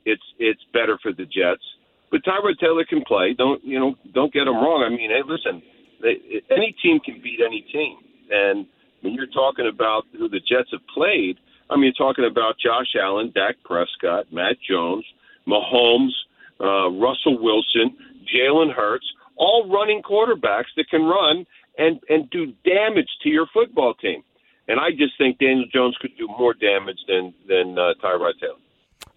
it's 0.04 0.22
it's 0.38 0.60
better 0.72 0.98
for 1.02 1.12
the 1.12 1.24
Jets. 1.24 1.62
But 2.10 2.24
Tyrod 2.24 2.58
Taylor 2.58 2.84
can 2.88 3.04
play. 3.04 3.34
Don't 3.36 3.62
you 3.64 3.78
know? 3.78 3.94
Don't 4.14 4.32
get 4.32 4.48
him 4.48 4.56
wrong. 4.56 4.82
I 4.84 4.88
mean, 4.88 5.10
hey, 5.10 5.22
listen, 5.26 5.62
they, 6.00 6.42
any 6.50 6.74
team 6.82 7.00
can 7.04 7.20
beat 7.22 7.40
any 7.44 7.66
team. 7.72 7.98
And 8.30 8.66
when 9.02 9.14
you're 9.14 9.26
talking 9.26 9.68
about 9.72 10.04
who 10.12 10.28
the 10.28 10.40
Jets 10.40 10.70
have 10.72 10.86
played, 10.94 11.36
I 11.70 11.76
mean, 11.76 11.92
you're 11.92 12.08
talking 12.08 12.24
about 12.24 12.56
Josh 12.58 12.96
Allen, 13.00 13.32
Dak 13.34 13.56
Prescott, 13.64 14.32
Mac 14.32 14.56
Jones, 14.68 15.04
Mahomes, 15.46 16.16
uh, 16.60 16.90
Russell 16.90 17.38
Wilson, 17.40 17.96
Jalen 18.24 18.72
Hurts, 18.74 19.06
all 19.36 19.70
running 19.70 20.02
quarterbacks 20.02 20.72
that 20.76 20.88
can 20.90 21.02
run 21.02 21.46
and 21.78 22.00
and 22.08 22.28
do 22.30 22.52
damage 22.64 23.08
to 23.22 23.28
your 23.28 23.46
football 23.52 23.94
team. 23.94 24.22
And 24.66 24.78
I 24.78 24.90
just 24.90 25.16
think 25.16 25.38
Daniel 25.38 25.64
Jones 25.72 25.96
could 26.00 26.10
do 26.18 26.28
more 26.28 26.52
damage 26.52 26.98
than 27.08 27.32
than 27.48 27.78
uh, 27.78 27.94
Tyrod 28.02 28.38
Taylor. 28.40 28.56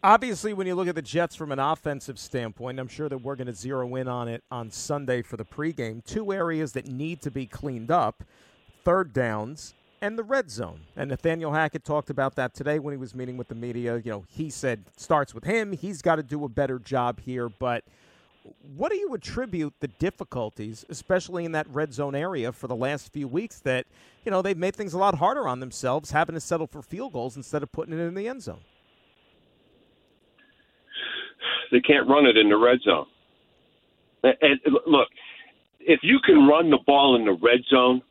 Obviously, 0.03 0.53
when 0.53 0.65
you 0.65 0.73
look 0.73 0.87
at 0.87 0.95
the 0.95 1.01
Jets 1.01 1.35
from 1.35 1.51
an 1.51 1.59
offensive 1.59 2.17
standpoint, 2.17 2.79
I'm 2.79 2.87
sure 2.87 3.09
that 3.09 3.19
we're 3.19 3.35
going 3.35 3.47
to 3.47 3.53
zero 3.53 3.95
in 3.95 4.07
on 4.07 4.27
it 4.27 4.43
on 4.49 4.71
Sunday 4.71 5.21
for 5.21 5.37
the 5.37 5.45
pregame. 5.45 6.03
Two 6.03 6.31
areas 6.31 6.71
that 6.73 6.87
need 6.87 7.21
to 7.21 7.31
be 7.31 7.45
cleaned 7.45 7.91
up: 7.91 8.23
third 8.83 9.13
downs 9.13 9.73
and 10.01 10.17
the 10.17 10.23
red 10.23 10.49
zone. 10.49 10.81
And 10.95 11.09
Nathaniel 11.09 11.53
Hackett 11.53 11.83
talked 11.83 12.09
about 12.09 12.35
that 12.35 12.53
today 12.55 12.79
when 12.79 12.93
he 12.93 12.97
was 12.97 13.13
meeting 13.13 13.37
with 13.37 13.47
the 13.47 13.55
media. 13.55 13.97
You 14.03 14.11
know, 14.11 14.25
he 14.27 14.49
said 14.49 14.85
starts 14.97 15.35
with 15.35 15.43
him. 15.43 15.73
He's 15.73 16.01
got 16.01 16.15
to 16.15 16.23
do 16.23 16.43
a 16.45 16.49
better 16.49 16.79
job 16.79 17.19
here. 17.19 17.49
But 17.49 17.83
what 18.75 18.91
do 18.91 18.97
you 18.97 19.13
attribute 19.13 19.73
the 19.79 19.87
difficulties, 19.87 20.85
especially 20.89 21.45
in 21.45 21.51
that 21.51 21.67
red 21.69 21.93
zone 21.93 22.15
area, 22.15 22.51
for 22.51 22.67
the 22.67 22.75
last 22.75 23.11
few 23.13 23.27
weeks? 23.27 23.59
That 23.59 23.85
you 24.25 24.31
know 24.31 24.41
they've 24.41 24.57
made 24.57 24.75
things 24.75 24.93
a 24.93 24.97
lot 24.97 25.15
harder 25.15 25.47
on 25.47 25.59
themselves, 25.59 26.11
having 26.11 26.33
to 26.33 26.41
settle 26.41 26.67
for 26.67 26.81
field 26.81 27.13
goals 27.13 27.37
instead 27.37 27.63
of 27.63 27.71
putting 27.71 27.93
it 27.93 28.01
in 28.01 28.13
the 28.13 28.27
end 28.27 28.41
zone. 28.43 28.61
They 31.71 31.79
can't 31.79 32.07
run 32.07 32.25
it 32.25 32.37
in 32.37 32.49
the 32.49 32.57
red 32.57 32.81
zone. 32.81 33.05
And 34.23 34.59
look, 34.85 35.07
if 35.79 36.01
you 36.03 36.19
can 36.23 36.47
run 36.47 36.69
the 36.69 36.79
ball 36.85 37.15
in 37.15 37.25
the 37.25 37.31
red 37.41 37.61
zone, 37.69 38.01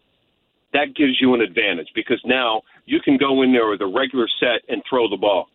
that 0.73 0.95
gives 0.97 1.21
you 1.21 1.35
an 1.35 1.41
advantage 1.41 1.89
because 1.95 2.21
now 2.25 2.63
you 2.87 3.01
can 3.01 3.17
go 3.17 3.43
in 3.43 3.53
there 3.53 3.69
with 3.69 3.81
a 3.81 3.87
regular 3.87 4.29
set 4.41 4.63
and 4.69 4.83
throw 4.89 5.09
the 5.09 5.17
ball, 5.17 5.49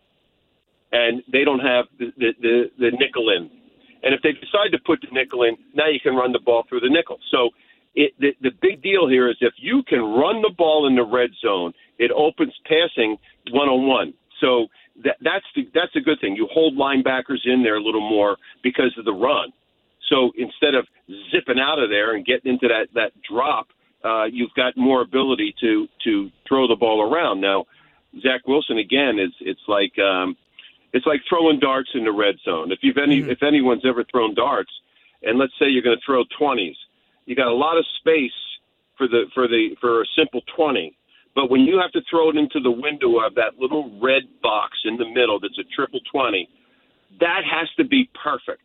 and 0.92 1.22
they 1.32 1.44
don't 1.44 1.60
have 1.60 1.86
the 1.98 2.12
the, 2.16 2.30
the, 2.40 2.70
the 2.78 2.90
nickel 2.92 3.30
in. 3.30 3.50
And 4.06 4.14
if 4.14 4.22
they 4.22 4.30
decide 4.30 4.70
to 4.70 4.78
put 4.86 5.00
the 5.00 5.08
nickel 5.10 5.42
in, 5.42 5.56
now 5.74 5.88
you 5.88 5.98
can 5.98 6.14
run 6.14 6.30
the 6.30 6.38
ball 6.38 6.62
through 6.68 6.78
the 6.78 6.88
nickel. 6.88 7.18
So 7.32 7.50
it, 7.96 8.12
the, 8.20 8.30
the 8.40 8.52
big 8.62 8.80
deal 8.80 9.08
here 9.08 9.28
is 9.28 9.36
if 9.40 9.54
you 9.58 9.82
can 9.82 9.98
run 9.98 10.42
the 10.42 10.54
ball 10.56 10.86
in 10.86 10.94
the 10.94 11.02
red 11.02 11.30
zone, 11.44 11.72
it 11.98 12.12
opens 12.14 12.54
passing 12.70 13.16
one 13.50 13.66
on 13.66 13.88
one. 13.88 14.14
So 14.40 14.68
that, 15.02 15.16
that's 15.22 15.44
the, 15.56 15.68
that's 15.74 15.96
a 15.96 16.00
good 16.00 16.18
thing. 16.20 16.36
You 16.36 16.46
hold 16.52 16.78
linebackers 16.78 17.42
in 17.44 17.64
there 17.64 17.78
a 17.78 17.82
little 17.82 18.06
more 18.08 18.36
because 18.62 18.94
of 18.96 19.06
the 19.06 19.12
run. 19.12 19.52
So 20.08 20.30
instead 20.38 20.76
of 20.76 20.86
zipping 21.32 21.58
out 21.58 21.82
of 21.82 21.90
there 21.90 22.14
and 22.14 22.24
getting 22.24 22.52
into 22.52 22.68
that 22.68 22.86
that 22.94 23.10
drop, 23.28 23.66
uh, 24.04 24.26
you've 24.30 24.54
got 24.54 24.76
more 24.76 25.02
ability 25.02 25.52
to 25.62 25.88
to 26.04 26.30
throw 26.46 26.68
the 26.68 26.76
ball 26.76 27.02
around. 27.02 27.40
Now, 27.40 27.64
Zach 28.22 28.46
Wilson 28.46 28.78
again 28.78 29.18
is 29.18 29.32
it's 29.40 29.66
like 29.66 29.98
um, 29.98 30.36
it's 30.92 31.06
like 31.06 31.20
throwing 31.28 31.58
darts 31.58 31.90
in 31.94 32.04
the 32.04 32.12
red 32.12 32.36
zone. 32.44 32.72
If 32.72 32.80
you've 32.82 32.98
any 32.98 33.20
mm-hmm. 33.20 33.30
if 33.30 33.42
anyone's 33.42 33.84
ever 33.86 34.04
thrown 34.04 34.34
darts, 34.34 34.70
and 35.22 35.38
let's 35.38 35.52
say 35.58 35.66
you're 35.66 35.82
going 35.82 35.96
to 35.96 36.02
throw 36.04 36.24
twenties, 36.38 36.76
you 37.26 37.34
got 37.34 37.48
a 37.48 37.54
lot 37.54 37.78
of 37.78 37.84
space 38.00 38.36
for 38.96 39.08
the 39.08 39.24
for 39.34 39.48
the 39.48 39.76
for 39.80 40.02
a 40.02 40.06
simple 40.16 40.42
twenty. 40.54 40.96
But 41.34 41.50
when 41.50 41.62
you 41.62 41.78
have 41.78 41.92
to 41.92 42.00
throw 42.08 42.30
it 42.30 42.36
into 42.36 42.60
the 42.60 42.70
window 42.70 43.18
of 43.18 43.34
that 43.34 43.58
little 43.58 43.98
red 44.00 44.22
box 44.42 44.78
in 44.86 44.96
the 44.96 45.04
middle 45.04 45.38
that's 45.38 45.58
a 45.58 45.64
triple 45.74 46.00
twenty, 46.10 46.48
that 47.20 47.42
has 47.44 47.68
to 47.76 47.84
be 47.84 48.08
perfect, 48.22 48.62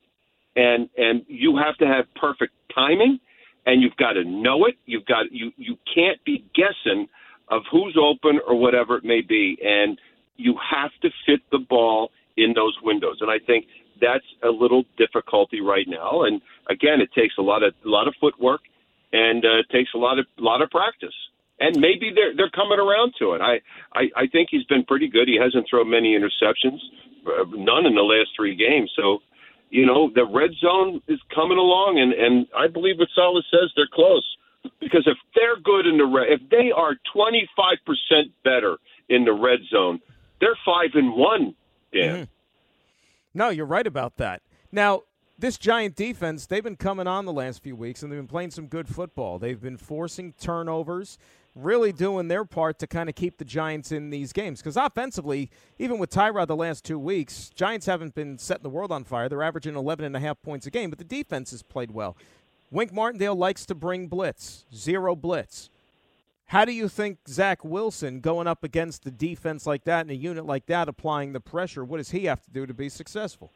and 0.56 0.90
and 0.98 1.26
you 1.28 1.58
have 1.58 1.76
to 1.78 1.88
have 1.88 2.06
perfect 2.16 2.54
timing 2.74 3.20
and 3.66 3.82
you've 3.82 3.96
got 3.98 4.14
to 4.14 4.24
know 4.24 4.66
it. 4.66 4.76
You've 4.86 5.06
got 5.06 5.32
you 5.32 5.52
you 5.58 5.78
can't 5.94 6.24
be 6.26 6.44
guessing 6.56 7.08
of 7.50 7.64
who's 7.72 7.98
open 8.00 8.40
or 8.48 8.56
whatever 8.56 8.98
it 8.98 9.04
may 9.04 9.22
be, 9.22 9.58
and 9.64 10.00
you 10.38 10.56
have 10.58 10.92
to 11.02 11.10
fit 11.26 11.42
the 11.52 11.60
ball 11.60 12.12
in 12.38 12.54
those 12.54 12.78
windows. 12.82 13.18
And 13.22 13.30
I 13.30 13.40
think 13.40 13.66
that's 14.00 14.26
a 14.44 14.50
little 14.50 14.84
difficulty 14.98 15.62
right 15.62 15.86
now. 15.88 16.24
And 16.24 16.42
again, 16.70 17.02
it 17.02 17.12
takes 17.14 17.36
a 17.38 17.42
lot 17.42 17.64
of 17.64 17.74
a 17.86 17.90
lot 17.90 18.08
of 18.08 18.16
footwork, 18.20 18.62
and 19.14 19.46
uh, 19.46 19.60
it 19.60 19.70
takes 19.72 19.92
a 19.94 19.98
lot 19.98 20.20
of 20.20 20.26
a 20.38 20.42
lot 20.42 20.62
of 20.62 20.70
practice. 20.70 21.14
And 21.60 21.80
maybe 21.80 22.12
they're 22.14 22.36
they're 22.36 22.50
coming 22.50 22.80
around 22.80 23.14
to 23.20 23.34
it. 23.34 23.42
I, 23.42 23.62
I 23.94 24.24
I 24.24 24.28
think 24.32 24.50
he's 24.50 24.66
been 24.66 24.84
pretty 24.84 25.08
good. 25.08 25.28
He 25.28 25.38
hasn't 25.42 25.68
thrown 25.70 25.90
many 25.90 26.18
interceptions, 26.18 26.80
uh, 27.28 27.46
none 27.54 27.86
in 27.86 27.94
the 27.94 28.02
last 28.02 28.30
three 28.36 28.56
games. 28.56 28.92
So 28.96 29.20
you 29.70 29.86
know, 29.86 30.12
the 30.14 30.26
red 30.26 30.52
zone 30.60 31.02
is 31.08 31.20
coming 31.34 31.58
along, 31.58 32.00
and 32.00 32.14
and 32.14 32.48
I 32.58 32.68
believe 32.68 32.98
what 32.98 33.10
Saleh 33.16 33.46
says 33.52 33.72
they're 33.76 33.88
close 33.94 34.26
because 34.80 35.08
if 35.08 35.18
they're 35.34 35.60
good 35.64 35.88
in 35.88 35.98
the 35.98 36.06
red, 36.06 36.28
if 36.30 36.42
they 36.50 36.72
are 36.76 36.96
twenty 37.14 37.48
five 37.56 37.78
percent 37.86 38.32
better 38.44 38.78
in 39.10 39.26
the 39.26 39.34
red 39.34 39.60
zone, 39.70 40.00
they're 40.42 40.58
five 40.66 40.90
and 40.96 41.14
one. 41.14 41.56
Dan. 41.94 42.16
Mm-hmm. 42.16 42.24
No, 43.34 43.50
you're 43.50 43.66
right 43.66 43.88
about 43.88 44.18
that. 44.18 44.42
Now, 44.72 45.04
this 45.40 45.58
Giant 45.58 45.96
defense, 45.96 46.46
they've 46.46 46.64
been 46.64 46.76
coming 46.76 47.08
on 47.08 47.26
the 47.26 47.34
last 47.34 47.64
few 47.64 47.76
weeks 47.76 48.04
and 48.04 48.12
they've 48.12 48.20
been 48.20 48.28
playing 48.28 48.52
some 48.52 48.68
good 48.68 48.88
football. 48.88 49.40
They've 49.40 49.60
been 49.60 49.78
forcing 49.78 50.34
turnovers, 50.34 51.18
really 51.56 51.92
doing 51.92 52.28
their 52.28 52.46
part 52.46 52.78
to 52.80 52.88
kind 52.88 53.10
of 53.10 53.16
keep 53.16 53.38
the 53.38 53.46
Giants 53.46 53.92
in 53.92 54.10
these 54.10 54.34
games. 54.34 54.60
Because 54.60 54.78
offensively, 54.78 55.50
even 55.80 55.98
with 55.98 56.10
Tyrod 56.12 56.48
the 56.48 56.56
last 56.56 56.84
two 56.84 57.00
weeks, 57.00 57.50
Giants 57.56 57.86
haven't 57.86 58.14
been 58.14 58.38
setting 58.38 58.64
the 58.64 58.70
world 58.70 58.92
on 58.92 59.04
fire. 59.04 59.30
They're 59.30 59.44
averaging 59.44 59.76
11 59.76 60.06
and 60.06 60.16
a 60.16 60.20
half 60.20 60.42
points 60.42 60.68
a 60.68 60.72
game, 60.72 60.90
but 60.90 61.00
the 61.00 61.06
defense 61.06 61.52
has 61.52 61.64
played 61.64 61.92
well. 61.92 62.16
Wink 62.70 62.94
Martindale 62.94 63.36
likes 63.36 63.66
to 63.66 63.76
bring 63.76 64.08
blitz, 64.08 64.66
zero 64.74 65.16
blitz. 65.16 65.70
How 66.52 66.66
do 66.66 66.74
you 66.74 66.90
think 66.90 67.20
Zach 67.30 67.64
Wilson 67.64 68.20
going 68.20 68.46
up 68.46 68.62
against 68.62 69.06
the 69.06 69.10
defense 69.10 69.66
like 69.66 69.86
that 69.86 70.02
and 70.02 70.12
a 70.12 70.16
unit 70.18 70.46
like 70.46 70.66
that 70.66 70.90
applying 70.90 71.32
the 71.32 71.40
pressure? 71.40 71.86
What 71.86 71.96
does 71.96 72.12
he 72.12 72.26
have 72.26 72.42
to 72.44 72.52
do 72.52 72.66
to 72.66 72.74
be 72.74 72.90
successful? 72.90 73.54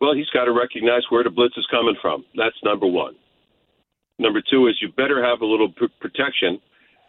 Well, 0.00 0.14
he's 0.14 0.28
got 0.30 0.46
to 0.46 0.52
recognize 0.52 1.02
where 1.10 1.22
the 1.22 1.30
blitz 1.30 1.56
is 1.56 1.64
coming 1.70 1.94
from. 2.02 2.24
That's 2.34 2.56
number 2.64 2.88
one. 2.88 3.14
Number 4.18 4.42
two 4.50 4.66
is 4.66 4.82
you 4.82 4.88
better 4.96 5.24
have 5.24 5.40
a 5.40 5.46
little 5.46 5.68
p- 5.70 5.86
protection, 6.00 6.60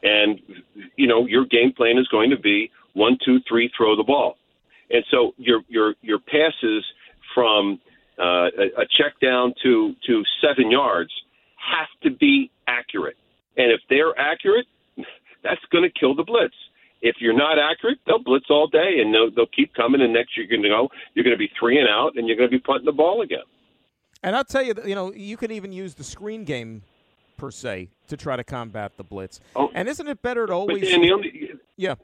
and 0.03 0.39
you 0.95 1.07
know 1.07 1.25
your 1.25 1.47
game 1.47 1.73
plan 1.75 1.97
is 1.97 2.07
going 2.09 2.29
to 2.29 2.37
be 2.37 2.69
one, 2.93 3.17
two, 3.25 3.39
three, 3.49 3.71
throw 3.75 3.95
the 3.95 4.03
ball, 4.03 4.35
and 4.91 5.03
so 5.09 5.31
your 5.37 5.61
your 5.69 5.95
your 6.01 6.19
passes 6.19 6.85
from 7.33 7.79
uh, 8.19 8.49
a, 8.59 8.81
a 8.81 8.85
check 8.95 9.19
down 9.19 9.55
to 9.63 9.95
to 10.05 10.23
seven 10.39 10.69
yards 10.69 11.11
have 11.55 11.87
to 12.03 12.15
be 12.15 12.51
accurate, 12.67 13.17
and 13.57 13.71
if 13.71 13.81
they're 13.89 14.17
accurate, 14.17 14.65
that's 15.43 15.61
going 15.71 15.83
to 15.83 15.99
kill 15.99 16.15
the 16.15 16.23
blitz. 16.23 16.55
If 17.01 17.15
you're 17.19 17.37
not 17.37 17.57
accurate, 17.57 17.99
they'll 18.05 18.23
blitz 18.23 18.47
all 18.49 18.67
day 18.67 18.99
and 18.99 19.13
they'll, 19.13 19.31
they'll 19.31 19.53
keep 19.55 19.73
coming. 19.73 20.01
And 20.01 20.11
next 20.11 20.35
you're 20.35 20.47
going 20.47 20.63
to 20.63 20.69
go, 20.69 20.89
you're 21.13 21.23
going 21.23 21.35
to 21.35 21.39
be 21.39 21.49
three 21.57 21.79
and 21.79 21.87
out, 21.87 22.17
and 22.17 22.27
you're 22.27 22.35
going 22.35 22.49
to 22.49 22.55
be 22.55 22.61
punting 22.61 22.85
the 22.85 22.91
ball 22.91 23.21
again. 23.21 23.47
And 24.21 24.35
I'll 24.35 24.43
tell 24.43 24.61
you, 24.61 24.73
that, 24.73 24.85
you 24.85 24.95
know, 24.95 25.13
you 25.13 25.37
could 25.37 25.51
even 25.51 25.71
use 25.71 25.93
the 25.93 26.03
screen 26.03 26.43
game 26.43 26.83
per 27.37 27.51
se 27.51 27.89
to 28.09 28.17
try 28.17 28.35
to 28.35 28.43
combat 28.43 28.97
the 28.97 29.03
blitz. 29.03 29.39
Oh, 29.55 29.69
and 29.73 29.87
isn't 29.87 30.07
it 30.07 30.21
better 30.21 30.45
to 30.45 30.53
always? 30.53 30.93
Only, 30.93 31.51
yeah. 31.77 31.95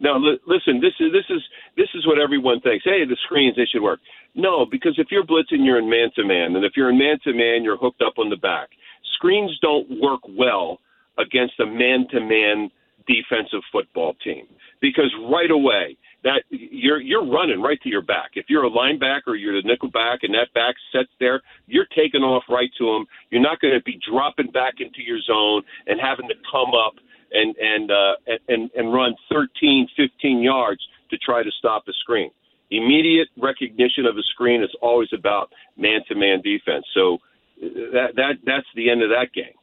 Now 0.00 0.18
listen, 0.18 0.80
this 0.80 0.92
is 0.98 1.12
this 1.12 1.24
is 1.30 1.40
this 1.76 1.88
is 1.94 2.06
what 2.06 2.18
everyone 2.18 2.60
thinks. 2.60 2.84
Hey, 2.84 3.04
the 3.04 3.16
screens 3.24 3.54
they 3.56 3.64
should 3.64 3.82
work. 3.82 4.00
No, 4.34 4.66
because 4.66 4.96
if 4.98 5.06
you're 5.10 5.24
blitzing, 5.24 5.64
you're 5.64 5.78
in 5.78 5.88
man 5.88 6.10
to 6.16 6.24
man, 6.24 6.56
and 6.56 6.64
if 6.64 6.72
you're 6.76 6.90
in 6.90 6.98
man 6.98 7.18
to 7.22 7.32
man, 7.32 7.62
you're 7.62 7.76
hooked 7.76 8.02
up 8.02 8.14
on 8.18 8.28
the 8.28 8.36
back. 8.36 8.70
Screens 9.14 9.58
don't 9.60 10.00
work 10.00 10.20
well 10.28 10.80
against 11.18 11.60
a 11.60 11.66
man 11.66 12.06
to 12.10 12.20
man 12.20 12.70
defensive 13.06 13.60
football 13.70 14.14
team 14.24 14.46
because 14.80 15.14
right 15.30 15.50
away 15.50 15.96
that 16.24 16.42
you're 16.48 17.00
you're 17.00 17.24
running 17.24 17.60
right 17.60 17.80
to 17.82 17.88
your 17.88 18.02
back. 18.02 18.30
If 18.34 18.46
you're 18.48 18.64
a 18.64 18.70
linebacker, 18.70 19.38
you're 19.38 19.60
the 19.60 19.68
nickel 19.68 19.90
back, 19.90 20.20
and 20.22 20.32
that 20.34 20.52
back 20.54 20.74
sets 20.90 21.10
there, 21.20 21.42
you're 21.66 21.86
taking 21.94 22.22
off 22.22 22.44
right 22.48 22.70
to 22.78 22.88
him. 22.88 23.06
You're 23.30 23.42
not 23.42 23.60
going 23.60 23.74
to 23.74 23.82
be 23.82 24.00
dropping 24.10 24.50
back 24.50 24.74
into 24.80 25.02
your 25.02 25.20
zone 25.20 25.62
and 25.86 26.00
having 26.00 26.28
to 26.28 26.34
come 26.50 26.72
up 26.74 26.94
and 27.32 27.54
and 27.56 27.90
uh, 27.90 28.14
and 28.48 28.70
and 28.74 28.92
run 28.92 29.14
13, 29.30 29.88
15 29.96 30.42
yards 30.42 30.80
to 31.10 31.18
try 31.18 31.42
to 31.42 31.50
stop 31.58 31.84
a 31.88 31.92
screen. 31.92 32.30
Immediate 32.70 33.28
recognition 33.36 34.06
of 34.06 34.16
a 34.16 34.22
screen 34.22 34.62
is 34.62 34.74
always 34.80 35.10
about 35.12 35.52
man-to-man 35.76 36.40
defense. 36.40 36.86
So 36.94 37.18
that 37.60 38.12
that 38.16 38.32
that's 38.44 38.66
the 38.74 38.90
end 38.90 39.02
of 39.02 39.10
that 39.10 39.32
game. 39.32 39.54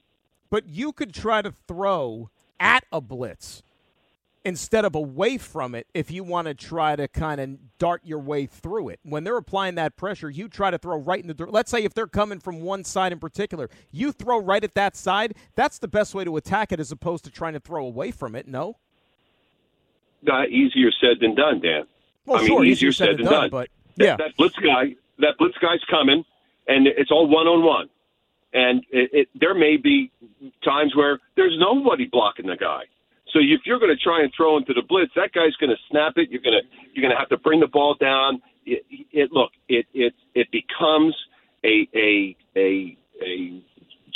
But 0.50 0.68
you 0.68 0.92
could 0.92 1.14
try 1.14 1.42
to 1.42 1.54
throw 1.68 2.30
at 2.60 2.84
a 2.92 3.02
blitz 3.02 3.64
instead 4.44 4.86
of 4.86 4.96
away 4.96 5.38
from 5.38 5.76
it 5.76 5.88
if 5.94 6.10
you 6.10 6.24
want 6.24 6.48
to 6.48 6.54
try 6.54 6.96
to 6.96 7.08
kind 7.08 7.40
of 7.40 7.78
dart 7.78 8.02
your 8.04 8.20
way 8.20 8.46
through 8.46 8.90
it. 8.90 9.00
When 9.04 9.24
they're 9.24 9.38
applying 9.38 9.76
that 9.76 9.96
pressure, 9.96 10.30
you 10.30 10.48
try 10.48 10.72
to 10.72 10.78
throw 10.78 10.98
right 10.98 11.22
in 11.22 11.28
the 11.28 11.46
let's 11.46 11.72
say 11.72 11.84
if 11.84 11.94
they're 11.94 12.08
coming 12.08 12.40
from 12.40 12.62
one 12.62 12.84
side 12.84 13.12
in 13.12 13.20
particular, 13.20 13.70
you 13.92 14.12
throw 14.12 14.40
right 14.40 14.64
at 14.64 14.76
that 14.76 14.96
side. 14.96 15.36
That's 15.56 15.80
the 15.80 15.88
best 15.88 16.16
way 16.16 16.24
to 16.24 16.38
attack 16.38 16.72
it 16.72 16.80
as 16.80 16.92
opposed 16.92 17.24
to 17.26 17.32
trying 17.32 17.54
to 17.54 17.60
throw 17.60 17.86
away 17.86 18.12
from 18.12 18.36
it, 18.36 18.48
no? 18.48 18.78
Uh, 20.30 20.44
easier 20.46 20.92
said 21.00 21.18
than 21.20 21.34
done, 21.36 21.62
Dan. 21.62 21.84
Well, 22.26 22.42
I 22.42 22.46
sure, 22.46 22.62
mean, 22.62 22.72
easier, 22.72 22.92
said, 22.92 23.18
than 23.18 23.26
done, 23.26 23.34
done, 23.34 23.50
but 23.50 23.70
yeah. 23.96 24.12
That, 24.12 24.18
that 24.18 24.38
blitz 24.38 24.56
guy, 24.56 24.96
that 25.20 25.38
blitz 25.40 25.58
guy's 25.58 25.84
coming 25.90 26.24
and 26.68 26.88
it's 26.88 27.12
all 27.12 27.28
one 27.28 27.48
on 27.48 27.64
one 27.64 27.90
and 28.54 28.84
it, 28.92 29.10
it, 29.14 29.28
there 29.40 29.54
may 29.54 29.78
be 29.78 30.12
times 30.64 30.96
where 30.96 31.20
there's 31.36 31.56
nobody 31.58 32.08
blocking 32.12 32.48
the 32.48 32.58
guy. 32.58 32.84
So 33.34 33.40
if 33.40 33.62
you're 33.66 33.80
going 33.80 33.96
to 33.96 34.04
try 34.04 34.22
and 34.22 34.32
throw 34.36 34.58
into 34.58 34.74
the 34.74 34.82
blitz, 34.88 35.12
that 35.16 35.32
guy's 35.32 35.56
going 35.56 35.70
to 35.70 35.82
snap 35.90 36.14
it. 36.18 36.30
You're 36.30 36.42
going 36.42 36.60
to 36.62 36.68
you're 36.94 37.02
going 37.02 37.16
to 37.16 37.20
have 37.20 37.30
to 37.30 37.38
bring 37.38 37.62
the 37.62 37.68
ball 37.68 37.96
down. 38.00 38.42
It, 38.66 38.84
it 39.12 39.32
look 39.32 39.52
it 39.70 39.86
it 39.94 40.14
it 40.36 40.48
becomes 40.52 41.16
a 41.64 41.88
a 41.96 42.36
a 42.58 42.98
a 43.24 43.64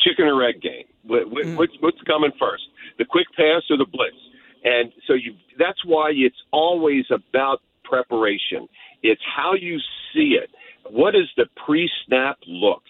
chicken 0.04 0.25
or 0.25 0.44
egg 0.44 0.62
game. 0.62 0.86
Mm. 1.08 1.56
What's 1.56 1.72
what's 1.80 2.02
coming 2.06 2.32
first, 2.38 2.64
the 2.98 3.06
quick 3.06 3.28
pass 3.38 3.64
or 3.70 3.78
the 3.78 3.86
blitz? 3.86 4.18
And 4.66 4.92
so 5.08 5.14
you 5.14 5.34
that's 5.58 5.86
why 5.86 6.12
it's 6.14 6.42
always 6.52 7.06
about 7.10 7.62
preparation. 7.86 8.68
It's 9.02 9.22
how 9.34 9.54
you 9.54 9.80
see 10.14 10.38
it. 10.42 10.50
What 10.89 11.15
is 11.15 11.27
the 11.38 11.46
pre-snap 11.65 12.38
look? 12.48 12.84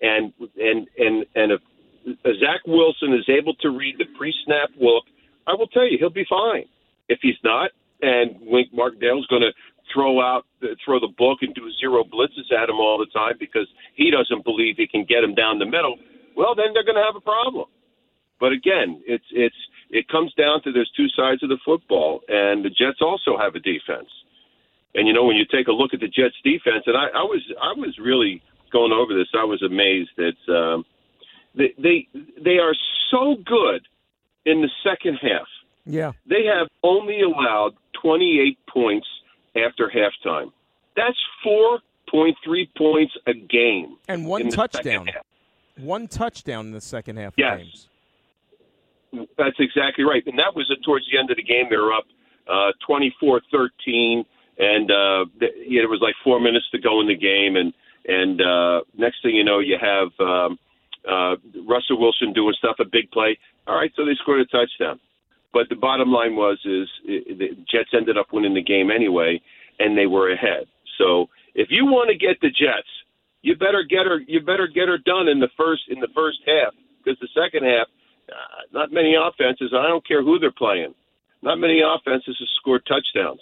And 0.00 0.32
and 0.56 0.88
and 0.98 1.26
and 1.34 1.52
if 1.52 1.60
Zach 2.40 2.66
Wilson 2.66 3.12
is 3.12 3.28
able 3.28 3.54
to 3.56 3.70
read 3.70 3.96
the 3.98 4.06
pre-snap 4.16 4.70
look, 4.80 5.04
I 5.46 5.54
will 5.54 5.68
tell 5.68 5.84
you 5.84 5.98
he'll 5.98 6.10
be 6.10 6.26
fine. 6.28 6.64
If 7.08 7.18
he's 7.22 7.38
not, 7.44 7.70
and 8.00 8.36
Wink 8.40 8.68
Martindale's 8.72 9.26
going 9.26 9.42
to 9.42 9.52
throw 9.92 10.20
out 10.20 10.46
uh, 10.62 10.68
throw 10.84 11.00
the 11.00 11.12
book 11.18 11.38
and 11.42 11.54
do 11.54 11.68
zero 11.80 12.04
blitzes 12.04 12.52
at 12.54 12.68
him 12.68 12.76
all 12.76 12.98
the 12.98 13.10
time 13.12 13.34
because 13.38 13.66
he 13.94 14.10
doesn't 14.10 14.44
believe 14.44 14.76
he 14.76 14.86
can 14.86 15.04
get 15.04 15.24
him 15.24 15.34
down 15.34 15.58
the 15.58 15.66
middle, 15.66 15.96
well 16.36 16.54
then 16.54 16.66
they're 16.72 16.84
going 16.84 16.96
to 16.96 17.04
have 17.04 17.16
a 17.16 17.20
problem. 17.20 17.66
But 18.38 18.52
again, 18.52 19.02
it's 19.06 19.24
it's 19.32 19.56
it 19.90 20.08
comes 20.08 20.32
down 20.34 20.62
to 20.62 20.72
there's 20.72 20.90
two 20.96 21.08
sides 21.16 21.42
of 21.42 21.48
the 21.48 21.58
football, 21.64 22.20
and 22.28 22.64
the 22.64 22.70
Jets 22.70 23.02
also 23.02 23.36
have 23.36 23.54
a 23.54 23.60
defense. 23.60 24.08
And 24.94 25.06
you 25.06 25.12
know 25.12 25.24
when 25.24 25.36
you 25.36 25.44
take 25.44 25.68
a 25.68 25.72
look 25.72 25.94
at 25.94 26.00
the 26.00 26.08
Jets 26.08 26.34
defense, 26.42 26.84
and 26.86 26.96
I, 26.96 27.06
I 27.14 27.22
was 27.22 27.42
I 27.60 27.78
was 27.78 27.96
really 27.98 28.42
going 28.72 28.92
over 28.92 29.14
this, 29.14 29.28
I 29.34 29.44
was 29.44 29.62
amazed 29.62 30.10
that 30.16 30.52
um, 30.52 30.84
they, 31.54 31.74
they 31.78 32.08
they 32.42 32.58
are 32.58 32.74
so 33.10 33.36
good 33.44 33.86
in 34.44 34.62
the 34.62 34.70
second 34.82 35.18
half. 35.22 35.46
Yeah, 35.86 36.12
they 36.26 36.44
have 36.44 36.68
only 36.82 37.20
allowed 37.22 37.74
28 38.02 38.58
points 38.72 39.06
after 39.56 39.90
halftime. 39.90 40.52
That's 40.96 41.16
4.3 41.46 42.34
points 42.76 43.12
a 43.26 43.34
game, 43.34 43.96
and 44.08 44.26
one 44.26 44.48
touchdown. 44.50 45.08
One 45.76 46.08
touchdown 46.08 46.66
in 46.66 46.72
the 46.72 46.80
second 46.80 47.16
half 47.16 47.34
yes. 47.38 47.52
of 47.52 47.58
games. 47.58 47.88
That's 49.38 49.56
exactly 49.58 50.04
right, 50.04 50.22
and 50.26 50.38
that 50.38 50.54
was 50.54 50.70
towards 50.84 51.06
the 51.10 51.18
end 51.18 51.30
of 51.30 51.36
the 51.36 51.42
game. 51.42 51.66
They 51.70 51.76
were 51.76 51.92
up 51.92 52.04
uh, 52.46 52.72
24-13, 52.88 54.24
and 54.58 54.90
uh, 54.90 55.24
it 55.40 55.88
was 55.88 56.00
like 56.02 56.14
four 56.22 56.40
minutes 56.40 56.66
to 56.72 56.78
go 56.78 57.00
in 57.00 57.08
the 57.08 57.16
game, 57.16 57.56
and 57.56 57.72
and 58.06 58.40
uh, 58.40 58.80
next 58.96 59.22
thing 59.22 59.34
you 59.34 59.44
know, 59.44 59.58
you 59.58 59.76
have 59.80 60.08
um, 60.20 60.58
uh, 61.08 61.36
Russell 61.68 62.00
Wilson 62.00 62.32
doing 62.32 62.54
stuff, 62.58 62.76
a 62.80 62.84
big 62.84 63.10
play. 63.10 63.38
All 63.66 63.76
right, 63.76 63.92
so 63.96 64.04
they 64.04 64.14
scored 64.20 64.40
a 64.40 64.46
touchdown. 64.46 65.00
But 65.52 65.68
the 65.68 65.76
bottom 65.76 66.10
line 66.10 66.36
was 66.36 66.58
is 66.64 66.88
it, 67.04 67.38
the 67.38 67.48
Jets 67.70 67.90
ended 67.92 68.16
up 68.16 68.28
winning 68.32 68.54
the 68.54 68.62
game 68.62 68.90
anyway, 68.90 69.40
and 69.78 69.96
they 69.96 70.06
were 70.06 70.32
ahead. 70.32 70.66
So 70.98 71.28
if 71.54 71.68
you 71.70 71.86
want 71.86 72.10
to 72.10 72.16
get 72.16 72.40
the 72.40 72.48
Jets, 72.48 72.88
you 73.42 73.56
better 73.56 73.82
get 73.88 74.06
her. 74.06 74.20
You 74.26 74.40
better 74.40 74.68
get 74.68 74.88
her 74.88 74.98
done 74.98 75.28
in 75.28 75.40
the 75.40 75.48
first 75.56 75.82
in 75.88 76.00
the 76.00 76.12
first 76.14 76.38
half 76.46 76.74
because 77.02 77.18
the 77.20 77.28
second 77.34 77.66
half, 77.66 77.88
uh, 78.28 78.62
not 78.72 78.92
many 78.92 79.14
offenses. 79.16 79.72
I 79.74 79.88
don't 79.88 80.06
care 80.06 80.22
who 80.22 80.38
they're 80.38 80.52
playing. 80.52 80.94
Not 81.42 81.56
many 81.56 81.80
offenses 81.80 82.36
have 82.38 82.48
scored 82.60 82.82
touchdowns. 82.86 83.40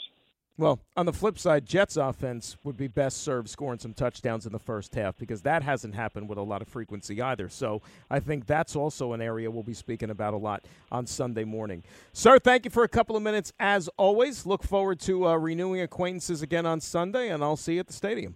Well, 0.58 0.80
on 0.96 1.06
the 1.06 1.12
flip 1.12 1.38
side, 1.38 1.66
Jets 1.66 1.96
offense 1.96 2.56
would 2.64 2.76
be 2.76 2.88
best 2.88 3.22
served 3.22 3.48
scoring 3.48 3.78
some 3.78 3.94
touchdowns 3.94 4.44
in 4.44 4.50
the 4.50 4.58
first 4.58 4.92
half 4.96 5.16
because 5.16 5.42
that 5.42 5.62
hasn't 5.62 5.94
happened 5.94 6.28
with 6.28 6.36
a 6.36 6.42
lot 6.42 6.62
of 6.62 6.68
frequency 6.68 7.22
either. 7.22 7.48
So 7.48 7.80
I 8.10 8.18
think 8.18 8.44
that's 8.44 8.74
also 8.74 9.12
an 9.12 9.22
area 9.22 9.48
we'll 9.52 9.62
be 9.62 9.72
speaking 9.72 10.10
about 10.10 10.34
a 10.34 10.36
lot 10.36 10.64
on 10.90 11.06
Sunday 11.06 11.44
morning. 11.44 11.84
Sir, 12.12 12.40
thank 12.40 12.64
you 12.64 12.72
for 12.72 12.82
a 12.82 12.88
couple 12.88 13.16
of 13.16 13.22
minutes 13.22 13.52
as 13.60 13.88
always. 13.96 14.46
Look 14.46 14.64
forward 14.64 14.98
to 15.02 15.28
uh, 15.28 15.36
renewing 15.36 15.80
acquaintances 15.80 16.42
again 16.42 16.66
on 16.66 16.80
Sunday, 16.80 17.28
and 17.28 17.44
I'll 17.44 17.56
see 17.56 17.74
you 17.74 17.80
at 17.80 17.86
the 17.86 17.92
stadium. 17.92 18.34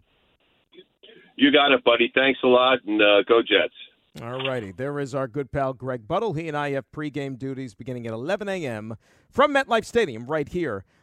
You 1.34 1.50
got 1.50 1.72
it, 1.72 1.82
buddy. 1.82 2.12
Thanks 2.14 2.38
a 2.44 2.46
lot, 2.46 2.78
and 2.86 3.02
uh, 3.02 3.24
go 3.24 3.42
Jets. 3.42 3.74
All 4.22 4.46
righty. 4.46 4.70
There 4.70 5.00
is 5.00 5.12
our 5.12 5.26
good 5.26 5.50
pal 5.50 5.72
Greg 5.72 6.06
Buttle. 6.06 6.34
He 6.34 6.46
and 6.46 6.56
I 6.56 6.70
have 6.72 6.84
pregame 6.92 7.36
duties 7.36 7.74
beginning 7.74 8.06
at 8.06 8.12
11 8.12 8.48
a.m. 8.48 8.96
from 9.28 9.52
MetLife 9.52 9.86
Stadium 9.86 10.26
right 10.26 10.48
here 10.48 10.84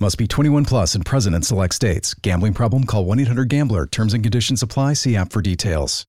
Must 0.00 0.18
be 0.18 0.26
21 0.26 0.64
plus 0.64 0.96
and 0.96 1.06
present 1.06 1.36
in 1.36 1.42
select 1.42 1.72
states. 1.72 2.14
Gambling 2.14 2.52
problem? 2.52 2.82
Call 2.84 3.04
1 3.04 3.20
800 3.20 3.48
Gambler. 3.48 3.86
Terms 3.86 4.12
and 4.12 4.24
conditions 4.24 4.60
apply. 4.60 4.94
See 4.94 5.14
app 5.14 5.32
for 5.32 5.40
details. 5.40 6.04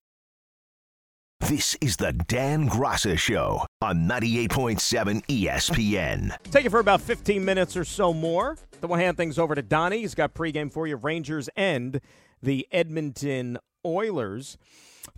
This 1.42 1.78
is 1.82 1.98
the 1.98 2.12
Dan 2.12 2.68
Graca 2.68 3.16
Show 3.16 3.64
on 3.82 4.08
98.7 4.08 5.24
ESPN. 5.28 6.36
Take 6.50 6.66
it 6.66 6.72
for 6.72 6.80
about 6.80 7.02
15 7.02 7.46
minutes 7.46 7.78
or 7.78 7.84
so 7.86 8.12
more. 8.12 8.58
Then 8.82 8.90
we'll 8.90 8.98
hand 8.98 9.18
things 9.18 9.38
over 9.38 9.54
to 9.54 9.62
Donnie. 9.62 10.00
He's 10.00 10.16
got 10.16 10.34
pregame 10.34 10.72
for 10.72 10.88
you 10.88 10.96
Rangers 10.96 11.48
and 11.56 12.02
the 12.42 12.68
Edmonton 12.72 13.60
Oilers. 13.86 14.58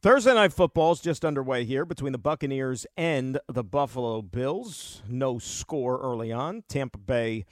Thursday 0.02 0.34
night 0.34 0.52
football 0.52 0.92
is 0.92 1.00
just 1.00 1.24
underway 1.24 1.64
here 1.64 1.86
between 1.86 2.12
the 2.12 2.18
Buccaneers 2.18 2.86
and 2.98 3.40
the 3.48 3.64
Buffalo 3.64 4.22
Bills. 4.22 5.04
No 5.08 5.40
score 5.40 6.02
early 6.02 6.34
on. 6.34 6.64
Tampa 6.68 6.98
Bay 6.98 7.46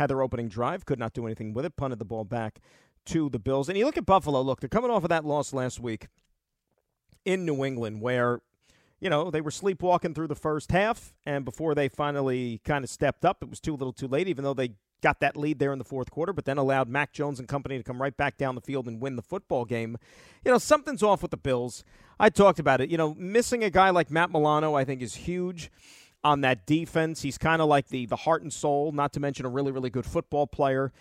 had 0.00 0.08
their 0.08 0.22
opening 0.22 0.48
drive, 0.48 0.86
could 0.86 0.98
not 0.98 1.12
do 1.12 1.26
anything 1.26 1.52
with 1.52 1.66
it, 1.66 1.76
punted 1.76 1.98
the 1.98 2.06
ball 2.06 2.24
back 2.24 2.58
to 3.04 3.28
the 3.28 3.38
Bills. 3.38 3.68
And 3.68 3.76
you 3.76 3.84
look 3.84 3.98
at 3.98 4.06
Buffalo, 4.06 4.40
look, 4.40 4.60
they're 4.60 4.68
coming 4.68 4.90
off 4.90 5.02
of 5.02 5.10
that 5.10 5.26
loss 5.26 5.52
last 5.52 5.78
week 5.78 6.08
in 7.26 7.44
New 7.44 7.66
England 7.66 8.00
where, 8.00 8.40
you 8.98 9.10
know, 9.10 9.30
they 9.30 9.42
were 9.42 9.50
sleepwalking 9.50 10.14
through 10.14 10.28
the 10.28 10.34
first 10.34 10.72
half, 10.72 11.12
and 11.26 11.44
before 11.44 11.74
they 11.74 11.90
finally 11.90 12.62
kind 12.64 12.82
of 12.82 12.88
stepped 12.88 13.26
up, 13.26 13.42
it 13.42 13.50
was 13.50 13.60
too 13.60 13.72
little 13.72 13.92
too 13.92 14.08
late, 14.08 14.26
even 14.26 14.42
though 14.42 14.54
they 14.54 14.72
got 15.02 15.20
that 15.20 15.36
lead 15.36 15.58
there 15.58 15.72
in 15.72 15.78
the 15.78 15.84
fourth 15.84 16.10
quarter, 16.10 16.32
but 16.32 16.46
then 16.46 16.56
allowed 16.56 16.88
Mac 16.88 17.12
Jones 17.12 17.38
and 17.38 17.46
company 17.46 17.76
to 17.76 17.84
come 17.84 18.00
right 18.00 18.16
back 18.16 18.38
down 18.38 18.54
the 18.54 18.60
field 18.62 18.86
and 18.86 19.02
win 19.02 19.16
the 19.16 19.22
football 19.22 19.66
game. 19.66 19.98
You 20.46 20.52
know, 20.52 20.58
something's 20.58 21.02
off 21.02 21.20
with 21.20 21.30
the 21.30 21.36
Bills. 21.36 21.84
I 22.18 22.30
talked 22.30 22.58
about 22.58 22.80
it. 22.80 22.90
You 22.90 22.96
know, 22.96 23.14
missing 23.18 23.62
a 23.64 23.70
guy 23.70 23.90
like 23.90 24.10
Matt 24.10 24.30
Milano, 24.30 24.74
I 24.74 24.84
think, 24.84 25.02
is 25.02 25.14
huge 25.14 25.70
on 26.22 26.42
that 26.42 26.66
defense. 26.66 27.22
He's 27.22 27.38
kind 27.38 27.62
of 27.62 27.68
like 27.68 27.88
the 27.88 28.06
the 28.06 28.16
heart 28.16 28.42
and 28.42 28.52
soul, 28.52 28.92
not 28.92 29.12
to 29.14 29.20
mention 29.20 29.46
a 29.46 29.48
really 29.48 29.72
really 29.72 29.90
good 29.90 30.06
football 30.06 30.46
player. 30.46 30.92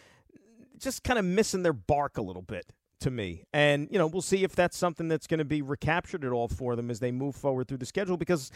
Just 0.77 1.03
kind 1.03 1.19
of 1.19 1.25
missing 1.25 1.63
their 1.63 1.73
bark 1.73 2.17
a 2.17 2.21
little 2.21 2.41
bit 2.41 2.71
to 3.01 3.11
me. 3.11 3.43
And 3.53 3.87
you 3.91 3.97
know, 3.97 4.07
we'll 4.07 4.21
see 4.21 4.43
if 4.43 4.55
that's 4.55 4.77
something 4.77 5.07
that's 5.07 5.27
going 5.27 5.39
to 5.39 5.45
be 5.45 5.61
recaptured 5.61 6.23
at 6.23 6.31
all 6.31 6.47
for 6.47 6.75
them 6.75 6.89
as 6.89 6.99
they 6.99 7.11
move 7.11 7.35
forward 7.35 7.67
through 7.67 7.77
the 7.77 7.85
schedule 7.85 8.17
because 8.17 8.51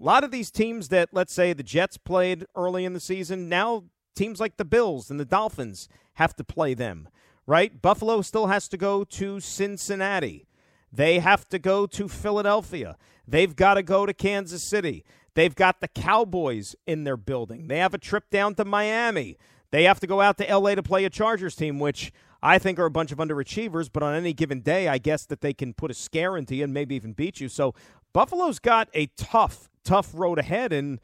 a 0.00 0.04
lot 0.04 0.24
of 0.24 0.30
these 0.30 0.50
teams 0.50 0.88
that 0.88 1.10
let's 1.12 1.32
say 1.32 1.52
the 1.52 1.62
Jets 1.62 1.96
played 1.96 2.46
early 2.54 2.84
in 2.84 2.92
the 2.92 3.00
season, 3.00 3.48
now 3.48 3.84
teams 4.14 4.40
like 4.40 4.56
the 4.56 4.64
Bills 4.64 5.10
and 5.10 5.18
the 5.18 5.24
Dolphins 5.24 5.88
have 6.14 6.34
to 6.36 6.44
play 6.44 6.74
them, 6.74 7.08
right? 7.46 7.80
Buffalo 7.80 8.20
still 8.22 8.46
has 8.46 8.68
to 8.68 8.76
go 8.76 9.04
to 9.04 9.40
Cincinnati. 9.40 10.46
They 10.92 11.18
have 11.18 11.48
to 11.50 11.58
go 11.58 11.86
to 11.86 12.08
Philadelphia. 12.08 12.96
They've 13.26 13.54
got 13.54 13.74
to 13.74 13.82
go 13.82 14.06
to 14.06 14.14
Kansas 14.14 14.62
City. 14.62 15.04
They've 15.38 15.54
got 15.54 15.80
the 15.80 15.86
Cowboys 15.86 16.74
in 16.84 17.04
their 17.04 17.16
building. 17.16 17.68
They 17.68 17.78
have 17.78 17.94
a 17.94 17.98
trip 17.98 18.28
down 18.28 18.56
to 18.56 18.64
Miami. 18.64 19.38
They 19.70 19.84
have 19.84 20.00
to 20.00 20.06
go 20.08 20.20
out 20.20 20.36
to 20.38 20.56
LA 20.56 20.74
to 20.74 20.82
play 20.82 21.04
a 21.04 21.10
Chargers 21.10 21.54
team, 21.54 21.78
which 21.78 22.12
I 22.42 22.58
think 22.58 22.76
are 22.80 22.86
a 22.86 22.90
bunch 22.90 23.12
of 23.12 23.18
underachievers, 23.18 23.88
but 23.92 24.02
on 24.02 24.16
any 24.16 24.32
given 24.32 24.62
day, 24.62 24.88
I 24.88 24.98
guess 24.98 25.26
that 25.26 25.40
they 25.40 25.54
can 25.54 25.74
put 25.74 25.92
a 25.92 25.94
scare 25.94 26.36
into 26.36 26.56
you 26.56 26.64
and 26.64 26.74
maybe 26.74 26.96
even 26.96 27.12
beat 27.12 27.40
you. 27.40 27.48
So 27.48 27.72
Buffalo's 28.12 28.58
got 28.58 28.88
a 28.94 29.06
tough, 29.16 29.70
tough 29.84 30.10
road 30.12 30.40
ahead. 30.40 30.72
And, 30.72 30.98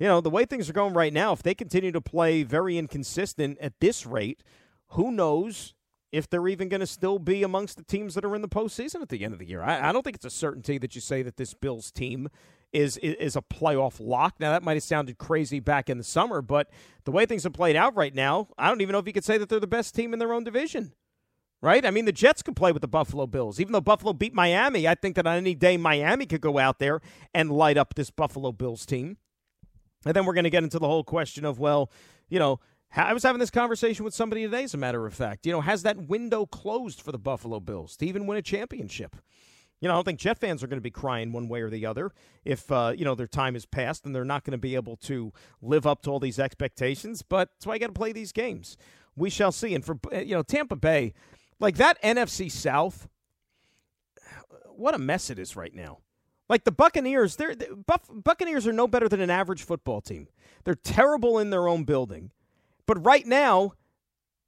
you 0.00 0.08
know, 0.08 0.20
the 0.20 0.30
way 0.30 0.46
things 0.46 0.68
are 0.68 0.72
going 0.72 0.92
right 0.92 1.12
now, 1.12 1.32
if 1.32 1.44
they 1.44 1.54
continue 1.54 1.92
to 1.92 2.00
play 2.00 2.42
very 2.42 2.78
inconsistent 2.78 3.56
at 3.60 3.78
this 3.78 4.04
rate, 4.04 4.42
who 4.88 5.12
knows 5.12 5.74
if 6.10 6.28
they're 6.28 6.48
even 6.48 6.68
going 6.68 6.80
to 6.80 6.88
still 6.88 7.20
be 7.20 7.44
amongst 7.44 7.76
the 7.76 7.84
teams 7.84 8.16
that 8.16 8.24
are 8.24 8.34
in 8.34 8.42
the 8.42 8.48
postseason 8.48 9.00
at 9.00 9.10
the 9.10 9.24
end 9.24 9.32
of 9.32 9.38
the 9.38 9.46
year. 9.46 9.62
I, 9.62 9.90
I, 9.90 9.92
don't 9.92 10.02
think 10.02 10.16
it's 10.16 10.24
a 10.24 10.30
certainty 10.30 10.76
that 10.78 10.96
you 10.96 11.00
say 11.00 11.22
that 11.22 11.36
this 11.36 11.54
Bills 11.54 11.92
team 11.92 12.28
is, 12.76 12.96
is 12.98 13.36
a 13.36 13.42
playoff 13.42 13.96
lock. 14.00 14.34
Now 14.38 14.52
that 14.52 14.62
might 14.62 14.74
have 14.74 14.82
sounded 14.82 15.18
crazy 15.18 15.60
back 15.60 15.88
in 15.88 15.98
the 15.98 16.04
summer, 16.04 16.42
but 16.42 16.70
the 17.04 17.10
way 17.10 17.26
things 17.26 17.44
have 17.44 17.52
played 17.52 17.76
out 17.76 17.96
right 17.96 18.14
now, 18.14 18.48
I 18.58 18.68
don't 18.68 18.80
even 18.80 18.92
know 18.92 18.98
if 18.98 19.06
you 19.06 19.12
could 19.12 19.24
say 19.24 19.38
that 19.38 19.48
they're 19.48 19.60
the 19.60 19.66
best 19.66 19.94
team 19.94 20.12
in 20.12 20.18
their 20.18 20.32
own 20.32 20.44
division. 20.44 20.92
Right? 21.62 21.86
I 21.86 21.90
mean, 21.90 22.04
the 22.04 22.12
Jets 22.12 22.42
could 22.42 22.54
play 22.54 22.70
with 22.70 22.82
the 22.82 22.88
Buffalo 22.88 23.26
Bills. 23.26 23.58
Even 23.58 23.72
though 23.72 23.80
Buffalo 23.80 24.12
beat 24.12 24.34
Miami, 24.34 24.86
I 24.86 24.94
think 24.94 25.16
that 25.16 25.26
on 25.26 25.36
any 25.36 25.54
day 25.54 25.78
Miami 25.78 26.26
could 26.26 26.42
go 26.42 26.58
out 26.58 26.78
there 26.78 27.00
and 27.34 27.50
light 27.50 27.78
up 27.78 27.94
this 27.94 28.10
Buffalo 28.10 28.52
Bills 28.52 28.84
team. 28.84 29.16
And 30.04 30.14
then 30.14 30.26
we're 30.26 30.34
going 30.34 30.44
to 30.44 30.50
get 30.50 30.62
into 30.62 30.78
the 30.78 30.86
whole 30.86 31.02
question 31.02 31.46
of, 31.46 31.58
well, 31.58 31.90
you 32.28 32.38
know, 32.38 32.60
I 32.94 33.14
was 33.14 33.22
having 33.22 33.40
this 33.40 33.50
conversation 33.50 34.04
with 34.04 34.14
somebody 34.14 34.44
today, 34.44 34.64
as 34.64 34.74
a 34.74 34.78
matter 34.78 35.06
of 35.06 35.14
fact. 35.14 35.46
You 35.46 35.52
know, 35.52 35.62
has 35.62 35.82
that 35.82 35.96
window 36.08 36.44
closed 36.46 37.00
for 37.00 37.10
the 37.10 37.18
Buffalo 37.18 37.58
Bills 37.58 37.96
to 37.96 38.06
even 38.06 38.26
win 38.26 38.36
a 38.38 38.42
championship? 38.42 39.16
You 39.80 39.88
know, 39.88 39.94
I 39.94 39.96
don't 39.98 40.04
think 40.04 40.18
Jet 40.18 40.38
fans 40.38 40.62
are 40.62 40.66
going 40.66 40.78
to 40.78 40.82
be 40.82 40.90
crying 40.90 41.32
one 41.32 41.48
way 41.48 41.60
or 41.60 41.68
the 41.68 41.84
other 41.84 42.12
if, 42.44 42.72
uh, 42.72 42.94
you 42.96 43.04
know, 43.04 43.14
their 43.14 43.26
time 43.26 43.54
has 43.54 43.66
passed 43.66 44.06
and 44.06 44.14
they're 44.14 44.24
not 44.24 44.42
going 44.44 44.52
to 44.52 44.58
be 44.58 44.74
able 44.74 44.96
to 44.96 45.32
live 45.60 45.86
up 45.86 46.02
to 46.02 46.10
all 46.10 46.18
these 46.18 46.38
expectations. 46.38 47.22
But 47.22 47.50
that's 47.52 47.66
why 47.66 47.74
you 47.74 47.80
got 47.80 47.88
to 47.88 47.92
play 47.92 48.12
these 48.12 48.32
games. 48.32 48.78
We 49.14 49.28
shall 49.28 49.52
see. 49.52 49.74
And 49.74 49.84
for, 49.84 49.98
you 50.12 50.34
know, 50.34 50.42
Tampa 50.42 50.76
Bay, 50.76 51.12
like 51.60 51.76
that 51.76 52.02
NFC 52.02 52.50
South, 52.50 53.08
what 54.76 54.94
a 54.94 54.98
mess 54.98 55.28
it 55.28 55.38
is 55.38 55.56
right 55.56 55.74
now. 55.74 55.98
Like 56.48 56.64
the 56.64 56.72
Buccaneers, 56.72 57.36
they're, 57.36 57.54
the 57.54 57.76
Buff, 57.86 58.08
Buccaneers 58.10 58.66
are 58.66 58.72
no 58.72 58.86
better 58.86 59.08
than 59.08 59.20
an 59.20 59.30
average 59.30 59.62
football 59.62 60.00
team. 60.00 60.28
They're 60.64 60.74
terrible 60.74 61.38
in 61.38 61.50
their 61.50 61.68
own 61.68 61.84
building. 61.84 62.30
But 62.86 63.04
right 63.04 63.26
now, 63.26 63.72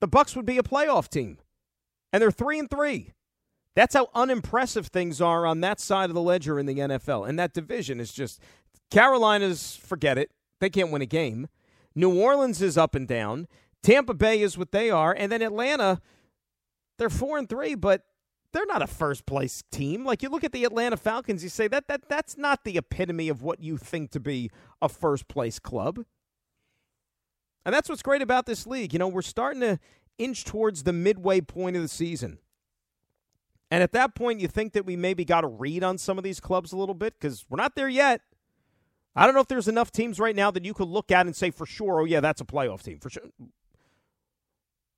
the 0.00 0.06
Bucks 0.06 0.36
would 0.36 0.46
be 0.46 0.58
a 0.58 0.62
playoff 0.62 1.08
team. 1.08 1.38
And 2.12 2.22
they're 2.22 2.30
3 2.30 2.60
and 2.60 2.70
3. 2.70 3.12
That's 3.74 3.94
how 3.94 4.08
unimpressive 4.14 4.88
things 4.88 5.20
are 5.20 5.46
on 5.46 5.60
that 5.60 5.78
side 5.78 6.10
of 6.10 6.14
the 6.14 6.22
ledger 6.22 6.58
in 6.58 6.66
the 6.66 6.74
NFL. 6.74 7.28
And 7.28 7.38
that 7.38 7.54
division 7.54 8.00
is 8.00 8.12
just 8.12 8.40
Carolina's 8.90 9.76
forget 9.76 10.18
it. 10.18 10.30
They 10.60 10.70
can't 10.70 10.90
win 10.90 11.02
a 11.02 11.06
game. 11.06 11.48
New 11.94 12.20
Orleans 12.20 12.60
is 12.62 12.76
up 12.76 12.94
and 12.94 13.06
down. 13.06 13.46
Tampa 13.82 14.14
Bay 14.14 14.40
is 14.40 14.58
what 14.58 14.72
they 14.72 14.90
are, 14.90 15.14
and 15.16 15.30
then 15.30 15.40
Atlanta, 15.40 16.00
they're 16.98 17.10
four 17.10 17.38
and 17.38 17.48
three, 17.48 17.74
but 17.74 18.02
they're 18.52 18.66
not 18.66 18.82
a 18.82 18.86
first 18.86 19.26
place 19.26 19.62
team. 19.70 20.04
Like 20.04 20.22
you 20.22 20.28
look 20.28 20.44
at 20.44 20.52
the 20.52 20.64
Atlanta 20.64 20.96
Falcons, 20.96 21.42
you 21.42 21.48
say 21.48 21.68
that 21.68 21.86
that 21.88 22.08
that's 22.08 22.36
not 22.36 22.64
the 22.64 22.76
epitome 22.76 23.28
of 23.28 23.42
what 23.42 23.60
you 23.60 23.76
think 23.76 24.10
to 24.12 24.20
be 24.20 24.50
a 24.82 24.88
first 24.88 25.28
place 25.28 25.58
club. 25.58 26.04
And 27.64 27.74
that's 27.74 27.88
what's 27.88 28.02
great 28.02 28.22
about 28.22 28.46
this 28.46 28.66
league. 28.66 28.92
You 28.92 28.98
know, 28.98 29.08
we're 29.08 29.22
starting 29.22 29.60
to 29.60 29.78
inch 30.16 30.44
towards 30.44 30.84
the 30.84 30.92
midway 30.92 31.40
point 31.40 31.76
of 31.76 31.82
the 31.82 31.88
season. 31.88 32.38
And 33.70 33.82
at 33.82 33.92
that 33.92 34.14
point, 34.14 34.40
you 34.40 34.48
think 34.48 34.72
that 34.72 34.86
we 34.86 34.96
maybe 34.96 35.24
got 35.24 35.42
to 35.42 35.46
read 35.46 35.84
on 35.84 35.98
some 35.98 36.16
of 36.16 36.24
these 36.24 36.40
clubs 36.40 36.72
a 36.72 36.76
little 36.76 36.94
bit 36.94 37.14
because 37.18 37.44
we're 37.48 37.56
not 37.58 37.74
there 37.74 37.88
yet. 37.88 38.22
I 39.14 39.26
don't 39.26 39.34
know 39.34 39.40
if 39.40 39.48
there's 39.48 39.68
enough 39.68 39.90
teams 39.90 40.18
right 40.18 40.36
now 40.36 40.50
that 40.50 40.64
you 40.64 40.72
could 40.72 40.88
look 40.88 41.10
at 41.10 41.26
and 41.26 41.34
say 41.34 41.50
for 41.50 41.66
sure, 41.66 42.00
oh, 42.00 42.04
yeah, 42.04 42.20
that's 42.20 42.40
a 42.40 42.44
playoff 42.44 42.82
team. 42.82 42.98
For 43.00 43.10
sure. 43.10 43.24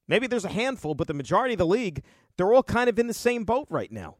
Maybe 0.07 0.27
there's 0.27 0.45
a 0.45 0.51
handful, 0.51 0.95
but 0.95 1.07
the 1.07 1.15
majority 1.15 1.55
of 1.55 1.59
the 1.59 1.67
league, 1.67 2.03
they're 2.37 2.53
all 2.53 2.63
kind 2.63 2.89
of 2.89 2.99
in 2.99 3.07
the 3.07 3.15
same 3.15 3.45
boat 3.45 3.67
right 3.71 3.91
now. 3.91 4.17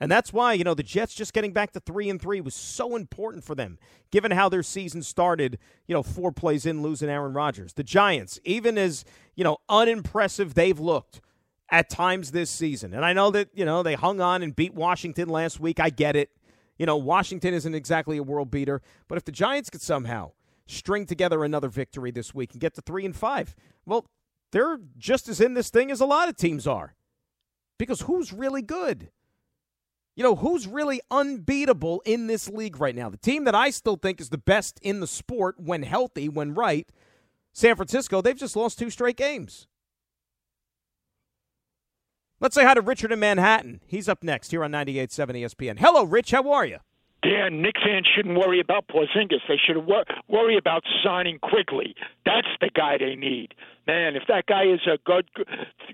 And 0.00 0.10
that's 0.10 0.32
why, 0.32 0.54
you 0.54 0.64
know, 0.64 0.74
the 0.74 0.82
Jets 0.82 1.14
just 1.14 1.32
getting 1.32 1.52
back 1.52 1.72
to 1.72 1.80
3 1.80 2.10
and 2.10 2.20
3 2.20 2.40
was 2.40 2.54
so 2.54 2.96
important 2.96 3.44
for 3.44 3.54
them, 3.54 3.78
given 4.10 4.32
how 4.32 4.48
their 4.48 4.62
season 4.62 5.02
started, 5.02 5.58
you 5.86 5.94
know, 5.94 6.02
four 6.02 6.32
plays 6.32 6.66
in 6.66 6.82
losing 6.82 7.08
Aaron 7.08 7.32
Rodgers. 7.32 7.74
The 7.74 7.84
Giants, 7.84 8.40
even 8.44 8.76
as, 8.76 9.04
you 9.34 9.44
know, 9.44 9.58
unimpressive 9.68 10.54
they've 10.54 10.80
looked, 10.80 11.20
at 11.74 11.90
times 11.90 12.30
this 12.30 12.50
season. 12.50 12.94
And 12.94 13.04
I 13.04 13.12
know 13.12 13.32
that, 13.32 13.48
you 13.52 13.64
know, 13.64 13.82
they 13.82 13.94
hung 13.94 14.20
on 14.20 14.44
and 14.44 14.54
beat 14.54 14.74
Washington 14.74 15.28
last 15.28 15.58
week. 15.58 15.80
I 15.80 15.90
get 15.90 16.14
it. 16.14 16.30
You 16.78 16.86
know, 16.86 16.96
Washington 16.96 17.52
isn't 17.52 17.74
exactly 17.74 18.16
a 18.16 18.22
world 18.22 18.48
beater, 18.48 18.80
but 19.08 19.18
if 19.18 19.24
the 19.24 19.32
Giants 19.32 19.70
could 19.70 19.82
somehow 19.82 20.30
string 20.66 21.04
together 21.04 21.42
another 21.42 21.68
victory 21.68 22.12
this 22.12 22.32
week 22.32 22.52
and 22.52 22.60
get 22.60 22.74
to 22.74 22.80
3 22.80 23.06
and 23.06 23.16
5, 23.16 23.56
well, 23.86 24.06
they're 24.52 24.78
just 24.96 25.28
as 25.28 25.40
in 25.40 25.54
this 25.54 25.68
thing 25.68 25.90
as 25.90 26.00
a 26.00 26.06
lot 26.06 26.28
of 26.28 26.36
teams 26.36 26.68
are. 26.68 26.94
Because 27.76 28.02
who's 28.02 28.32
really 28.32 28.62
good? 28.62 29.10
You 30.14 30.22
know, 30.22 30.36
who's 30.36 30.68
really 30.68 31.00
unbeatable 31.10 32.02
in 32.06 32.28
this 32.28 32.48
league 32.48 32.78
right 32.78 32.94
now? 32.94 33.08
The 33.08 33.16
team 33.16 33.42
that 33.44 33.54
I 33.56 33.70
still 33.70 33.96
think 33.96 34.20
is 34.20 34.28
the 34.28 34.38
best 34.38 34.78
in 34.80 35.00
the 35.00 35.08
sport 35.08 35.56
when 35.58 35.82
healthy, 35.82 36.28
when 36.28 36.54
right, 36.54 36.88
San 37.52 37.74
Francisco, 37.74 38.22
they've 38.22 38.36
just 38.36 38.54
lost 38.54 38.78
two 38.78 38.90
straight 38.90 39.16
games. 39.16 39.66
Let's 42.40 42.54
say 42.54 42.64
hi 42.64 42.74
to 42.74 42.80
Richard 42.80 43.12
in 43.12 43.20
Manhattan. 43.20 43.80
He's 43.86 44.08
up 44.08 44.22
next 44.22 44.50
here 44.50 44.64
on 44.64 44.72
98.7 44.72 45.42
ESPN. 45.44 45.78
Hello, 45.78 46.04
Rich. 46.04 46.32
How 46.32 46.50
are 46.50 46.66
you? 46.66 46.78
Dan, 47.22 47.62
Knicks 47.62 47.80
fans 47.82 48.06
shouldn't 48.14 48.36
worry 48.36 48.60
about 48.60 48.86
Porzingis. 48.88 49.40
They 49.48 49.56
should 49.56 49.86
wor- 49.86 50.04
worry 50.28 50.58
about 50.58 50.82
signing 51.02 51.38
Quickley. 51.38 51.94
That's 52.26 52.48
the 52.60 52.70
guy 52.74 52.98
they 52.98 53.14
need. 53.14 53.54
Man, 53.86 54.14
if 54.14 54.24
that 54.28 54.44
guy 54.46 54.64
is 54.64 54.80
a 54.86 54.98
good 55.06 55.26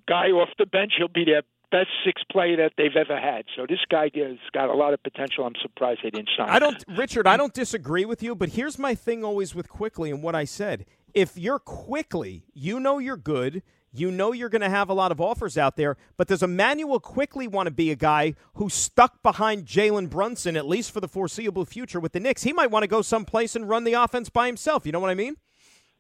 guy 0.09 0.29
off 0.31 0.49
the 0.59 0.67
bench, 0.67 0.95
he'll 0.99 1.07
be 1.09 1.25
their 1.25 1.43
best 1.71 1.91
six 2.05 2.23
player 2.33 2.57
that 2.57 2.73
they've 2.77 2.97
ever 2.97 3.17
had. 3.21 3.45
So 3.55 3.65
this 3.69 3.79
guy 3.89 4.11
has 4.15 4.39
got 4.53 4.71
a 4.71 4.75
lot 4.75 4.93
of 4.93 5.01
potential. 5.05 5.45
I'm 5.45 5.55
surprised 5.63 6.01
they 6.03 6.11
didn't 6.11 6.31
sign. 6.37 6.49
I 6.49 6.59
don't, 6.59 6.83
Richard. 6.97 7.29
I 7.29 7.37
don't 7.37 7.55
disagree 7.55 8.05
with 8.05 8.25
you, 8.25 8.35
but 8.35 8.49
here's 8.49 8.77
my 8.77 8.97
thing 8.97 9.23
always 9.23 9.55
with 9.55 9.69
Quickley 9.69 10.11
and 10.11 10.23
what 10.23 10.35
I 10.35 10.45
said. 10.45 10.85
If 11.15 11.37
you're 11.39 11.61
Quickley, 11.61 12.43
you 12.55 12.81
know 12.81 12.99
you're 12.99 13.17
good. 13.17 13.63
You 13.93 14.11
know 14.13 14.33
you're 14.33 14.49
going 14.49 14.63
to 14.63 14.71
have 14.71 14.89
a 14.89 14.95
lot 14.95 15.11
of 15.11 15.21
offers 15.21 15.59
out 15.59 15.77
there, 15.77 15.97
but 16.17 16.29
does 16.29 16.43
Immanuel 16.43 17.01
Quickley 17.01 17.49
want 17.49 17.67
to 17.67 17.73
be 17.73 17.91
a 17.91 17.97
guy 17.97 18.35
who's 18.55 18.73
stuck 18.75 19.21
behind 19.23 19.67
Jalen 19.67 20.11
Brunson, 20.11 20.57
at 20.57 20.67
least 20.67 20.93
for 20.93 21.01
the 21.01 21.09
foreseeable 21.09 21.65
future 21.65 21.99
with 21.99 22.13
the 22.13 22.21
Knicks? 22.21 22.45
He 22.45 22.53
might 22.53 22.71
want 22.71 22.85
to 22.85 22.87
go 22.87 23.03
someplace 23.03 23.57
and 23.57 23.69
run 23.69 23.83
the 23.85 23.95
offense 23.95 24.29
by 24.31 24.47
himself. 24.47 24.87
You 24.87 24.93
know 24.93 25.01
what 25.01 25.11
I 25.11 25.15
mean? 25.15 25.37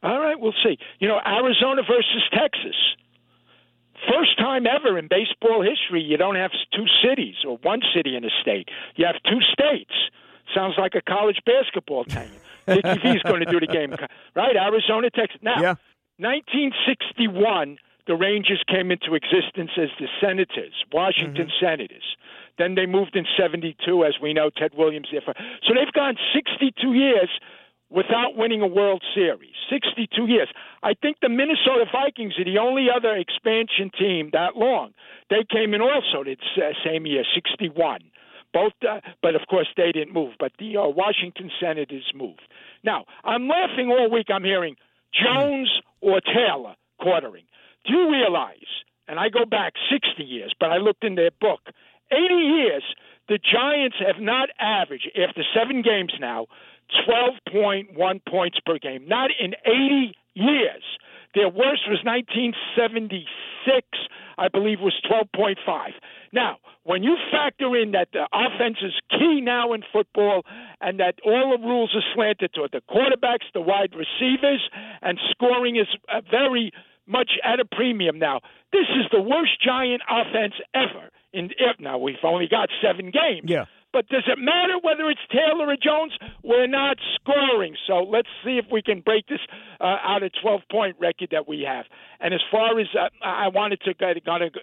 All 0.02 0.20
right, 0.20 0.38
we'll 0.38 0.54
see. 0.64 0.78
You 1.00 1.08
know, 1.08 1.18
Arizona 1.26 1.82
versus 1.82 2.22
Texas. 2.32 2.76
First 4.08 4.38
time 4.38 4.66
ever 4.66 4.98
in 4.98 5.08
baseball 5.08 5.62
history, 5.62 6.00
you 6.00 6.16
don't 6.16 6.36
have 6.36 6.52
two 6.74 6.86
cities 7.04 7.34
or 7.46 7.58
one 7.62 7.80
city 7.94 8.16
in 8.16 8.24
a 8.24 8.30
state. 8.40 8.68
You 8.96 9.04
have 9.04 9.16
two 9.24 9.40
states. 9.52 9.92
Sounds 10.54 10.74
like 10.78 10.94
a 10.94 11.02
college 11.02 11.38
basketball 11.44 12.04
team. 12.04 12.30
Dickie 12.66 12.98
V's 13.02 13.22
going 13.22 13.40
to 13.40 13.50
do 13.50 13.60
the 13.60 13.66
game, 13.66 13.94
right? 14.34 14.56
Arizona, 14.56 15.10
Texas. 15.10 15.40
Now, 15.42 15.60
yeah. 15.60 15.74
1961, 16.20 17.78
the 18.06 18.14
Rangers 18.14 18.62
came 18.68 18.90
into 18.90 19.14
existence 19.14 19.70
as 19.76 19.88
the 19.98 20.08
Senators, 20.20 20.74
Washington 20.92 21.46
mm-hmm. 21.46 21.64
Senators. 21.64 22.16
Then 22.58 22.74
they 22.74 22.86
moved 22.86 23.16
in 23.16 23.24
72, 23.38 24.04
as 24.04 24.14
we 24.20 24.34
know, 24.34 24.50
Ted 24.50 24.72
Williams. 24.76 25.08
There. 25.10 25.22
So 25.24 25.74
they've 25.74 25.92
gone 25.92 26.16
62 26.34 26.92
years 26.92 27.30
without 27.88 28.36
winning 28.36 28.62
a 28.62 28.66
World 28.66 29.02
Series. 29.14 29.54
62 29.68 30.26
years. 30.26 30.48
I 30.82 30.94
think 30.94 31.18
the 31.20 31.28
Minnesota 31.28 31.84
Vikings 31.90 32.34
are 32.38 32.44
the 32.44 32.58
only 32.58 32.86
other 32.94 33.14
expansion 33.14 33.90
team 33.98 34.30
that 34.32 34.56
long. 34.56 34.92
They 35.28 35.44
came 35.50 35.74
in 35.74 35.80
also 35.80 36.24
the 36.24 36.36
same 36.84 37.06
year, 37.06 37.24
61. 37.34 38.00
Both, 38.52 38.72
uh, 38.82 39.00
but 39.22 39.36
of 39.36 39.42
course 39.48 39.68
they 39.76 39.92
didn't 39.92 40.12
move. 40.12 40.34
But 40.40 40.52
the 40.58 40.76
uh, 40.76 40.88
Washington 40.88 41.50
Senators 41.60 42.10
moved. 42.14 42.42
Now 42.82 43.04
I'm 43.22 43.46
laughing 43.46 43.90
all 43.90 44.10
week. 44.10 44.26
I'm 44.28 44.42
hearing 44.42 44.74
Jones 45.14 45.70
or 46.00 46.20
Taylor 46.20 46.74
quartering. 47.00 47.44
Do 47.86 47.94
you 47.94 48.10
realize? 48.10 48.70
And 49.08 49.18
I 49.18 49.28
go 49.28 49.44
back 49.44 49.74
60 49.90 50.22
years, 50.22 50.54
but 50.60 50.70
I 50.70 50.76
looked 50.76 51.04
in 51.04 51.14
their 51.16 51.30
book. 51.40 51.60
80 52.12 52.34
years, 52.34 52.82
the 53.28 53.38
Giants 53.38 53.96
have 54.04 54.20
not 54.20 54.48
averaged 54.58 55.10
after 55.16 55.42
seven 55.54 55.82
games 55.82 56.12
now 56.20 56.46
12.1 57.08 58.20
points 58.28 58.58
per 58.64 58.78
game. 58.78 59.06
Not 59.06 59.30
in 59.38 59.54
80 59.64 60.14
years. 60.34 60.82
Their 61.34 61.48
worst 61.48 61.82
was 61.86 62.02
1976, 62.02 63.86
I 64.36 64.48
believe, 64.48 64.80
was 64.80 64.94
12.5. 65.08 65.54
Now, 66.32 66.58
when 66.82 67.04
you 67.04 67.16
factor 67.30 67.76
in 67.76 67.92
that 67.92 68.08
the 68.12 68.26
offense 68.32 68.78
is 68.82 68.92
key 69.10 69.40
now 69.40 69.72
in 69.72 69.82
football 69.92 70.42
and 70.80 71.00
that 71.00 71.16
all 71.24 71.56
the 71.56 71.66
rules 71.66 71.94
are 71.94 72.04
slanted 72.14 72.52
toward 72.54 72.72
the 72.72 72.82
quarterbacks, 72.88 73.46
the 73.54 73.60
wide 73.60 73.94
receivers, 73.94 74.62
and 75.02 75.18
scoring 75.30 75.76
is 75.76 75.88
uh, 76.08 76.20
very 76.30 76.72
much 77.06 77.32
at 77.44 77.60
a 77.60 77.64
premium 77.64 78.18
now, 78.18 78.40
this 78.72 78.86
is 78.96 79.06
the 79.10 79.20
worst 79.20 79.60
Giant 79.62 80.02
offense 80.08 80.54
ever. 80.74 81.10
In, 81.32 81.50
now, 81.78 81.98
we've 81.98 82.16
only 82.24 82.48
got 82.48 82.68
seven 82.82 83.10
games. 83.10 83.44
Yeah. 83.44 83.64
But 83.92 84.08
does 84.08 84.22
it 84.28 84.38
matter 84.38 84.78
whether 84.82 85.10
it's 85.10 85.20
Taylor 85.32 85.68
or 85.68 85.76
Jones? 85.76 86.12
We're 86.44 86.68
not 86.68 86.96
scoring. 87.16 87.74
So 87.88 88.02
let's 88.02 88.28
see 88.44 88.58
if 88.58 88.66
we 88.70 88.82
can 88.82 89.00
break 89.00 89.26
this 89.26 89.40
uh, 89.80 89.96
out 90.04 90.22
of 90.22 90.30
12 90.40 90.60
point 90.70 90.96
record 91.00 91.30
that 91.32 91.48
we 91.48 91.62
have. 91.66 91.86
And 92.20 92.32
as 92.32 92.40
far 92.50 92.78
as 92.78 92.86
uh, 92.94 93.08
I 93.24 93.48
wanted 93.48 93.80
to 93.82 93.94
get, 93.94 94.16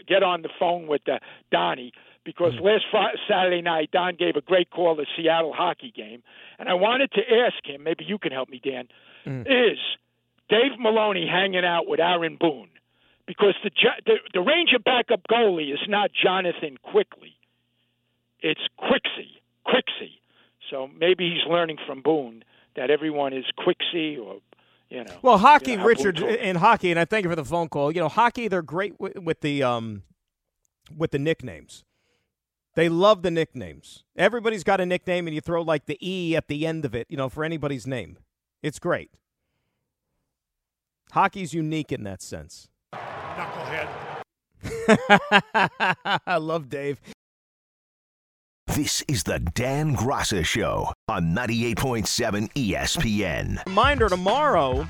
get 0.08 0.24
on 0.24 0.44
the 0.44 0.50
phone 0.58 0.88
with 0.88 1.02
uh, 1.10 1.20
Donnie 1.52 1.92
because 2.28 2.54
mm. 2.54 2.62
last 2.62 2.84
Friday, 2.92 3.18
Saturday 3.28 3.62
night, 3.62 3.90
Don 3.92 4.16
gave 4.16 4.36
a 4.36 4.42
great 4.42 4.70
call 4.70 4.96
the 4.96 5.08
Seattle 5.16 5.54
hockey 5.54 5.94
game. 5.96 6.22
And 6.60 6.68
I 6.68 6.74
wanted 6.74 7.12
to 7.14 7.22
ask 7.22 7.66
him, 7.66 7.84
maybe 7.84 8.04
you 8.06 8.18
can 8.18 8.32
help 8.32 8.50
me, 8.50 8.62
Dan, 8.64 8.88
mm. 9.26 9.42
is 9.42 9.80
Dave 10.50 10.78
Maloney 10.78 11.26
hanging 11.26 11.66
out 11.66 11.88
with 11.88 12.00
Aaron 12.00 12.38
Boone? 12.40 12.70
Because 13.26 13.56
the, 13.64 13.72
the, 14.06 14.16
the 14.34 14.42
Ranger 14.42 14.80
backup 14.84 15.22
goalie 15.32 15.74
is 15.74 15.80
not 15.88 16.12
Jonathan 16.14 16.78
Quickly 16.84 17.38
it's 18.42 18.62
Quixie, 18.78 19.42
Quixie. 19.66 20.22
So 20.70 20.90
maybe 20.98 21.30
he's 21.30 21.50
learning 21.50 21.78
from 21.86 22.02
Boone 22.02 22.44
that 22.76 22.90
everyone 22.90 23.34
is 23.34 23.46
Quixie 23.58 24.18
or 24.18 24.38
you 24.90 25.04
know. 25.04 25.18
Well, 25.22 25.38
hockey, 25.38 25.72
you 25.72 25.78
know, 25.78 25.86
Richard, 25.86 26.20
in 26.20 26.56
hockey, 26.56 26.92
and 26.92 27.00
I 27.00 27.06
thank 27.06 27.24
you 27.24 27.30
for 27.30 27.36
the 27.36 27.46
phone 27.46 27.68
call. 27.68 27.92
You 27.92 28.00
know, 28.00 28.08
hockey, 28.08 28.48
they're 28.48 28.62
great 28.62 29.00
with, 29.00 29.18
with 29.18 29.42
the 29.42 29.64
um, 29.64 30.04
with 30.96 31.12
the 31.12 31.20
nicknames. 31.20 31.84
They 32.78 32.90
love 32.90 33.24
the 33.24 33.32
nicknames. 33.32 34.04
Everybody's 34.16 34.64
got 34.64 34.80
a 34.80 34.86
nickname, 34.86 35.26
and 35.26 35.34
you 35.34 35.42
throw 35.42 35.64
like 35.64 35.88
the 35.88 35.98
E 36.00 36.36
at 36.36 36.48
the 36.48 36.68
end 36.68 36.86
of 36.86 36.94
it, 36.94 37.08
you 37.10 37.18
know, 37.18 37.28
for 37.28 37.44
anybody's 37.44 37.88
name. 37.88 38.20
It's 38.62 38.78
great. 38.78 39.10
Hockey's 41.12 41.56
unique 41.56 41.92
in 41.92 42.04
that 42.04 42.22
sense. 42.22 42.70
Knucklehead. 42.94 43.88
I 46.28 46.38
love 46.38 46.70
Dave. 46.70 47.02
This 48.68 49.04
is 49.08 49.24
the 49.24 49.40
Dan 49.40 49.96
Graca 49.96 50.46
Show 50.46 50.94
on 51.08 51.34
98.7 51.34 52.54
ESPN. 52.54 53.66
Reminder 53.66 54.08
tomorrow, 54.08 54.88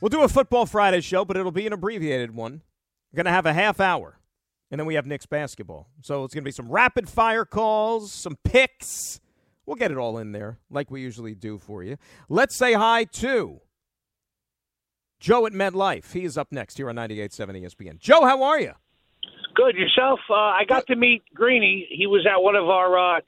we'll 0.00 0.08
do 0.08 0.24
a 0.24 0.28
Football 0.28 0.66
Friday 0.66 1.02
show, 1.02 1.24
but 1.24 1.36
it'll 1.36 1.52
be 1.52 1.68
an 1.68 1.72
abbreviated 1.72 2.34
one. 2.34 2.62
We're 3.12 3.18
going 3.18 3.26
to 3.26 3.30
have 3.30 3.46
a 3.46 3.52
half 3.52 3.78
hour, 3.78 4.18
and 4.70 4.78
then 4.78 4.86
we 4.86 4.94
have 4.94 5.06
Knicks 5.06 5.26
basketball. 5.26 5.88
So 6.02 6.24
it's 6.24 6.34
going 6.34 6.42
to 6.42 6.48
be 6.48 6.52
some 6.52 6.70
rapid 6.70 7.08
fire 7.08 7.44
calls, 7.44 8.12
some 8.12 8.36
picks. 8.44 9.20
We'll 9.64 9.76
get 9.76 9.90
it 9.90 9.96
all 9.96 10.18
in 10.18 10.32
there 10.32 10.58
like 10.70 10.90
we 10.90 11.00
usually 11.00 11.34
do 11.34 11.58
for 11.58 11.82
you. 11.82 11.96
Let's 12.28 12.56
say 12.56 12.74
hi 12.74 13.04
to 13.04 13.60
Joe 15.18 15.46
at 15.46 15.52
MetLife. 15.52 16.12
He 16.12 16.24
is 16.24 16.36
up 16.38 16.52
next 16.52 16.76
here 16.76 16.88
on 16.88 16.96
98.7 16.96 17.62
ESPN. 17.62 17.98
Joe, 17.98 18.24
how 18.24 18.42
are 18.42 18.60
you? 18.60 18.72
Good 19.54 19.74
yourself. 19.76 20.20
Uh, 20.28 20.34
I 20.34 20.64
got 20.68 20.86
to 20.88 20.96
meet 20.96 21.22
Greeny. 21.34 21.88
He 21.90 22.06
was 22.06 22.26
at 22.30 22.42
one 22.42 22.56
of 22.56 22.68
our 22.68 23.16
uh, 23.16 23.20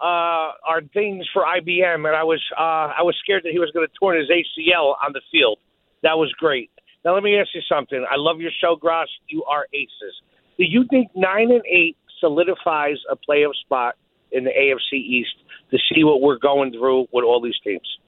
uh, 0.00 0.52
our 0.66 0.80
things 0.94 1.26
for 1.32 1.42
IBM, 1.42 2.06
and 2.06 2.16
I 2.16 2.24
was 2.24 2.42
uh, 2.58 2.94
I 2.96 3.02
was 3.02 3.14
scared 3.22 3.42
that 3.44 3.52
he 3.52 3.58
was 3.58 3.70
going 3.72 3.86
to 3.86 3.92
torn 4.00 4.16
his 4.16 4.30
ACL 4.30 4.94
on 5.04 5.12
the 5.12 5.20
field. 5.30 5.58
That 6.02 6.16
was 6.16 6.32
great. 6.38 6.70
Now 7.04 7.14
let 7.14 7.22
me 7.22 7.36
ask 7.38 7.50
you 7.54 7.60
something. 7.68 8.04
I 8.10 8.14
love 8.16 8.40
your 8.40 8.50
show, 8.62 8.76
Gross. 8.76 9.08
You 9.28 9.44
are 9.44 9.66
aces. 9.74 10.14
Do 10.58 10.64
you 10.64 10.84
think 10.90 11.10
nine 11.14 11.50
and 11.50 11.62
eight 11.70 11.96
solidifies 12.20 12.96
a 13.10 13.16
playoff 13.16 13.54
spot 13.64 13.94
in 14.32 14.44
the 14.44 14.50
AFC 14.50 14.98
East 14.98 15.36
to 15.70 15.78
see 15.92 16.04
what 16.04 16.20
we're 16.20 16.38
going 16.38 16.72
through 16.72 17.06
with 17.12 17.24
all 17.24 17.40
these 17.40 17.58
teams? 17.62 17.98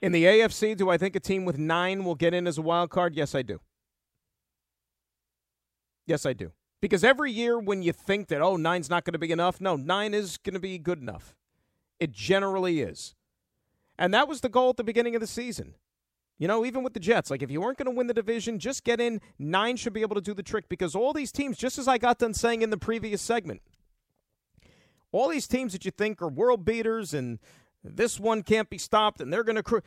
In 0.00 0.12
the 0.12 0.24
AFC, 0.24 0.76
do 0.76 0.88
I 0.88 0.96
think 0.96 1.14
a 1.14 1.20
team 1.20 1.44
with 1.44 1.58
nine 1.58 2.04
will 2.04 2.14
get 2.14 2.32
in 2.32 2.46
as 2.46 2.56
a 2.56 2.62
wild 2.62 2.90
card? 2.90 3.14
Yes, 3.14 3.34
I 3.34 3.42
do. 3.42 3.60
Yes, 6.06 6.24
I 6.24 6.32
do. 6.32 6.52
Because 6.80 7.04
every 7.04 7.30
year 7.30 7.58
when 7.58 7.82
you 7.82 7.92
think 7.92 8.28
that, 8.28 8.40
oh, 8.40 8.56
nine's 8.56 8.88
not 8.88 9.04
going 9.04 9.12
to 9.12 9.18
be 9.18 9.30
enough, 9.30 9.60
no, 9.60 9.76
nine 9.76 10.14
is 10.14 10.38
going 10.38 10.54
to 10.54 10.60
be 10.60 10.78
good 10.78 10.98
enough. 10.98 11.36
It 11.98 12.12
generally 12.12 12.80
is. 12.80 13.14
And 13.98 14.14
that 14.14 14.26
was 14.26 14.40
the 14.40 14.48
goal 14.48 14.70
at 14.70 14.78
the 14.78 14.84
beginning 14.84 15.14
of 15.14 15.20
the 15.20 15.26
season. 15.26 15.74
You 16.40 16.48
know, 16.48 16.64
even 16.64 16.82
with 16.82 16.94
the 16.94 17.00
Jets, 17.00 17.30
like 17.30 17.42
if 17.42 17.50
you 17.50 17.60
weren't 17.60 17.76
going 17.76 17.84
to 17.84 17.94
win 17.94 18.06
the 18.06 18.14
division, 18.14 18.58
just 18.58 18.82
get 18.82 18.98
in. 18.98 19.20
Nine 19.38 19.76
should 19.76 19.92
be 19.92 20.00
able 20.00 20.14
to 20.14 20.22
do 20.22 20.32
the 20.32 20.42
trick 20.42 20.70
because 20.70 20.94
all 20.94 21.12
these 21.12 21.30
teams, 21.30 21.58
just 21.58 21.76
as 21.76 21.86
I 21.86 21.98
got 21.98 22.18
done 22.18 22.32
saying 22.32 22.62
in 22.62 22.70
the 22.70 22.78
previous 22.78 23.20
segment, 23.20 23.60
all 25.12 25.28
these 25.28 25.46
teams 25.46 25.74
that 25.74 25.84
you 25.84 25.90
think 25.90 26.22
are 26.22 26.28
world 26.28 26.64
beaters 26.64 27.12
and 27.12 27.40
this 27.84 28.18
one 28.18 28.42
can't 28.42 28.70
be 28.70 28.78
stopped 28.78 29.20
and 29.20 29.30
they're 29.30 29.44
going 29.44 29.62
to 29.62 29.82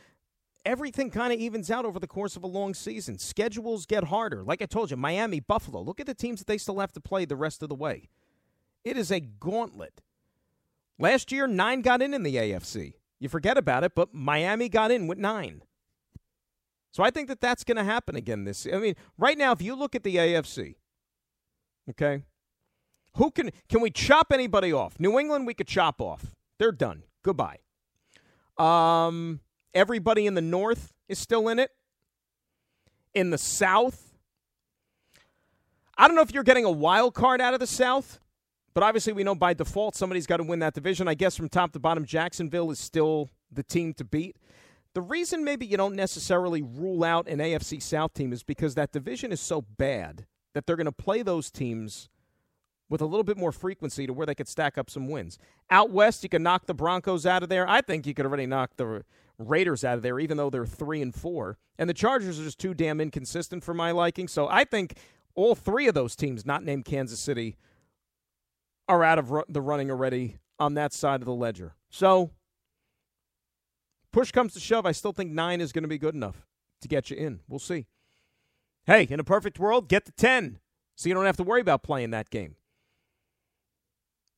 everything 0.64 1.10
kind 1.10 1.32
of 1.32 1.40
evens 1.40 1.72
out 1.72 1.84
over 1.84 1.98
the 1.98 2.06
course 2.06 2.36
of 2.36 2.44
a 2.44 2.46
long 2.46 2.72
season. 2.72 3.18
Schedules 3.18 3.84
get 3.84 4.04
harder. 4.04 4.44
Like 4.44 4.62
I 4.62 4.66
told 4.66 4.92
you, 4.92 4.96
Miami, 4.96 5.40
Buffalo. 5.40 5.82
Look 5.82 5.98
at 5.98 6.06
the 6.06 6.14
teams 6.14 6.38
that 6.38 6.46
they 6.46 6.58
still 6.58 6.78
have 6.78 6.92
to 6.92 7.00
play 7.00 7.24
the 7.24 7.34
rest 7.34 7.64
of 7.64 7.68
the 7.68 7.74
way. 7.74 8.08
It 8.84 8.96
is 8.96 9.10
a 9.10 9.18
gauntlet. 9.18 10.02
Last 11.00 11.32
year, 11.32 11.48
nine 11.48 11.82
got 11.82 12.00
in 12.00 12.14
in 12.14 12.22
the 12.22 12.36
AFC. 12.36 12.92
You 13.18 13.28
forget 13.28 13.58
about 13.58 13.82
it, 13.82 13.96
but 13.96 14.14
Miami 14.14 14.68
got 14.68 14.92
in 14.92 15.08
with 15.08 15.18
nine. 15.18 15.62
So 16.94 17.02
I 17.02 17.10
think 17.10 17.26
that 17.28 17.40
that's 17.40 17.64
going 17.64 17.76
to 17.78 17.84
happen 17.84 18.14
again 18.14 18.44
this. 18.44 18.68
I 18.72 18.78
mean, 18.78 18.94
right 19.18 19.36
now, 19.36 19.50
if 19.50 19.60
you 19.60 19.74
look 19.74 19.96
at 19.96 20.04
the 20.04 20.14
AFC, 20.14 20.76
okay, 21.90 22.22
Who 23.16 23.32
can 23.32 23.50
can 23.68 23.80
we 23.80 23.90
chop 23.90 24.28
anybody 24.32 24.72
off? 24.72 25.00
New 25.00 25.18
England, 25.18 25.46
we 25.46 25.54
could 25.54 25.66
chop 25.66 26.00
off. 26.00 26.36
They're 26.60 26.72
done. 26.72 27.02
Goodbye. 27.24 27.58
Um, 28.58 29.40
everybody 29.74 30.26
in 30.26 30.34
the 30.34 30.40
North 30.40 30.92
is 31.08 31.18
still 31.18 31.48
in 31.48 31.58
it. 31.58 31.70
In 33.12 33.30
the 33.30 33.38
South, 33.38 34.16
I 35.98 36.06
don't 36.06 36.16
know 36.16 36.22
if 36.22 36.32
you're 36.32 36.44
getting 36.44 36.64
a 36.64 36.70
wild 36.70 37.14
card 37.14 37.40
out 37.40 37.54
of 37.54 37.60
the 37.60 37.66
South, 37.66 38.20
but 38.74 38.84
obviously 38.84 39.12
we 39.12 39.24
know 39.24 39.34
by 39.34 39.54
default 39.54 39.96
somebody's 39.96 40.26
got 40.26 40.38
to 40.38 40.44
win 40.44 40.60
that 40.60 40.74
division. 40.74 41.08
I 41.08 41.14
guess 41.14 41.36
from 41.36 41.48
top 41.48 41.72
to 41.72 41.80
bottom, 41.80 42.04
Jacksonville 42.04 42.70
is 42.70 42.78
still 42.80 43.30
the 43.52 43.64
team 43.64 43.94
to 43.94 44.04
beat. 44.04 44.36
The 44.94 45.02
reason 45.02 45.44
maybe 45.44 45.66
you 45.66 45.76
don't 45.76 45.96
necessarily 45.96 46.62
rule 46.62 47.02
out 47.02 47.28
an 47.28 47.38
AFC 47.38 47.82
South 47.82 48.14
team 48.14 48.32
is 48.32 48.42
because 48.42 48.76
that 48.76 48.92
division 48.92 49.32
is 49.32 49.40
so 49.40 49.62
bad 49.62 50.26
that 50.54 50.66
they're 50.66 50.76
going 50.76 50.86
to 50.86 50.92
play 50.92 51.22
those 51.22 51.50
teams 51.50 52.08
with 52.88 53.00
a 53.00 53.06
little 53.06 53.24
bit 53.24 53.36
more 53.36 53.50
frequency 53.50 54.06
to 54.06 54.12
where 54.12 54.26
they 54.26 54.34
could 54.34 54.46
stack 54.46 54.78
up 54.78 54.88
some 54.88 55.08
wins. 55.08 55.38
Out 55.68 55.90
west, 55.90 56.22
you 56.22 56.28
can 56.28 56.44
knock 56.44 56.66
the 56.66 56.74
Broncos 56.74 57.26
out 57.26 57.42
of 57.42 57.48
there. 57.48 57.68
I 57.68 57.80
think 57.80 58.06
you 58.06 58.14
could 58.14 58.26
already 58.26 58.46
knock 58.46 58.76
the 58.76 59.04
Raiders 59.36 59.84
out 59.84 59.96
of 59.96 60.02
there, 60.02 60.20
even 60.20 60.36
though 60.36 60.48
they're 60.50 60.66
three 60.66 61.02
and 61.02 61.12
four. 61.12 61.58
And 61.76 61.90
the 61.90 61.94
Chargers 61.94 62.38
are 62.38 62.44
just 62.44 62.60
too 62.60 62.72
damn 62.72 63.00
inconsistent 63.00 63.64
for 63.64 63.74
my 63.74 63.90
liking. 63.90 64.28
So 64.28 64.46
I 64.48 64.64
think 64.64 64.96
all 65.34 65.56
three 65.56 65.88
of 65.88 65.94
those 65.94 66.14
teams, 66.14 66.46
not 66.46 66.62
named 66.62 66.84
Kansas 66.84 67.18
City, 67.18 67.56
are 68.88 69.02
out 69.02 69.18
of 69.18 69.32
the 69.48 69.60
running 69.60 69.90
already 69.90 70.38
on 70.60 70.74
that 70.74 70.92
side 70.92 71.20
of 71.20 71.26
the 71.26 71.34
ledger. 71.34 71.74
So 71.90 72.30
push 74.14 74.30
comes 74.30 74.54
to 74.54 74.60
shove, 74.60 74.86
I 74.86 74.92
still 74.92 75.12
think 75.12 75.32
nine 75.32 75.60
is 75.60 75.72
going 75.72 75.82
to 75.82 75.88
be 75.88 75.98
good 75.98 76.14
enough 76.14 76.46
to 76.80 76.88
get 76.88 77.10
you 77.10 77.16
in. 77.16 77.40
We'll 77.48 77.58
see. 77.58 77.86
Hey, 78.86 79.08
in 79.10 79.18
a 79.18 79.24
perfect 79.24 79.58
world, 79.58 79.88
get 79.88 80.04
to 80.06 80.12
10 80.12 80.60
so 80.94 81.08
you 81.08 81.14
don't 81.14 81.26
have 81.26 81.36
to 81.38 81.42
worry 81.42 81.60
about 81.60 81.82
playing 81.82 82.10
that 82.10 82.30
game. 82.30 82.54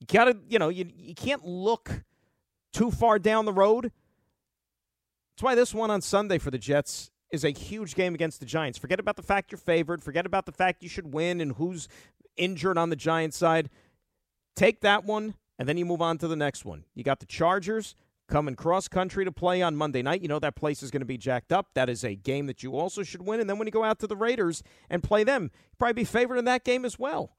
You 0.01 0.07
gotta, 0.07 0.37
you 0.49 0.59
know, 0.59 0.69
you 0.69 0.91
you 0.95 1.15
can't 1.15 1.45
look 1.45 2.05
too 2.73 2.91
far 2.91 3.19
down 3.19 3.45
the 3.45 3.53
road. 3.53 3.93
That's 5.35 5.43
why 5.43 5.55
this 5.55 5.75
one 5.75 5.91
on 5.91 6.01
Sunday 6.01 6.39
for 6.39 6.51
the 6.51 6.59
Jets 6.59 7.11
is 7.31 7.45
a 7.45 7.51
huge 7.51 7.95
game 7.95 8.15
against 8.15 8.41
the 8.41 8.47
Giants. 8.47 8.79
Forget 8.79 9.01
about 9.01 9.17
the 9.17 9.23
fact 9.23 9.53
you're 9.53 9.59
favored. 9.59 10.03
Forget 10.03 10.27
about 10.27 10.47
the 10.47 10.53
fact 10.53 10.83
you 10.83 10.89
should 10.89 11.13
win 11.13 11.41
and 11.41 11.53
who's 11.53 11.89
injured 12.37 12.79
on 12.79 12.91
the 12.91 12.97
Giants 12.97 13.37
side. 13.37 13.69
Take 14.55 14.81
that 14.81 15.05
one, 15.05 15.35
and 15.59 15.69
then 15.69 15.77
you 15.77 15.85
move 15.85 16.03
on 16.03 16.19
to 16.19 16.29
the 16.29 16.37
next 16.37 16.65
one. 16.65 16.85
You 16.95 17.05
got 17.05 17.21
the 17.21 17.27
Chargers 17.27 17.95
coming 18.29 18.55
cross 18.55 18.89
country 18.89 19.25
to 19.25 19.33
play 19.33 19.63
on 19.63 19.77
Monday 19.77 20.03
night. 20.03 20.23
You 20.23 20.29
know 20.29 20.39
that 20.39 20.57
place 20.57 20.83
is 20.83 20.91
going 20.91 21.01
to 21.01 21.07
be 21.07 21.19
jacked 21.19 21.53
up. 21.53 21.69
That 21.75 21.89
is 21.89 22.05
a 22.05 22.15
game 22.15 22.47
that 22.47 22.63
you 22.63 22.77
also 22.77 23.03
should 23.03 23.23
win. 23.23 23.41
And 23.41 23.49
then 23.49 23.59
when 23.59 23.67
you 23.67 23.73
go 23.73 23.85
out 23.85 23.99
to 24.01 24.07
the 24.07 24.17
Raiders 24.17 24.63
and 24.91 25.03
play 25.03 25.25
them, 25.25 25.51
probably 25.79 25.95
be 25.95 26.05
favored 26.05 26.37
in 26.37 26.45
that 26.47 26.65
game 26.65 26.85
as 26.85 26.99
well. 26.99 27.37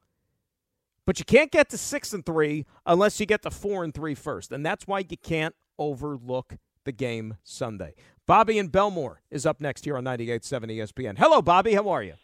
But 1.06 1.20
you 1.20 1.26
can't 1.26 1.52
get 1.52 1.70
to 1.70 1.78
six 1.78 2.14
and 2.14 2.26
three 2.26 2.66
unless 2.86 3.20
you 3.20 3.26
get 3.26 3.42
to 3.44 3.52
four 3.52 3.84
and 3.84 3.94
three 3.94 4.14
first, 4.14 4.52
and 4.52 4.66
that's 4.66 4.86
why 4.86 5.00
you 5.10 5.18
can't 5.18 5.56
overlook 5.80 6.58
the 6.84 6.92
game 6.92 7.38
Sunday. 7.44 7.96
Bobby 8.26 8.60
and 8.60 8.70
Bellmore 8.70 9.18
is 9.32 9.46
up 9.46 9.62
next 9.62 9.86
here 9.86 9.98
on 9.98 10.04
98.7 10.04 10.66
ESPN. 10.66 11.18
Hello, 11.18 11.42
Bobby. 11.42 11.74
How 11.74 11.88
are 11.88 12.04
you? 12.04 12.16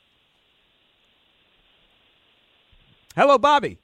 Hello, 3.16 3.38
Bobby. 3.38 3.80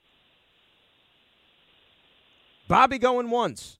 Bobby 2.67 2.99
going 2.99 3.29
once. 3.29 3.78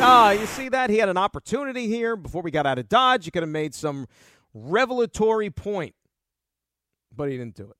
Ah, 0.00 0.30
you 0.30 0.46
see 0.46 0.68
that? 0.68 0.90
He 0.90 0.98
had 0.98 1.08
an 1.08 1.16
opportunity 1.16 1.86
here 1.86 2.16
before 2.16 2.42
we 2.42 2.50
got 2.50 2.66
out 2.66 2.78
of 2.78 2.88
Dodge. 2.88 3.24
He 3.24 3.30
could 3.30 3.42
have 3.42 3.50
made 3.50 3.74
some 3.74 4.06
revelatory 4.54 5.50
point, 5.50 5.94
but 7.14 7.28
he 7.28 7.36
didn't 7.36 7.56
do 7.56 7.70
it. 7.70 7.76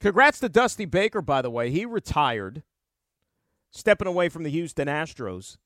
Congrats 0.00 0.40
to 0.40 0.48
Dusty 0.48 0.84
Baker, 0.84 1.22
by 1.22 1.42
the 1.42 1.50
way. 1.50 1.70
He 1.70 1.86
retired, 1.86 2.64
stepping 3.70 4.08
away 4.08 4.28
from 4.28 4.42
the 4.42 4.50
Houston 4.50 4.88
Astros. 4.88 5.58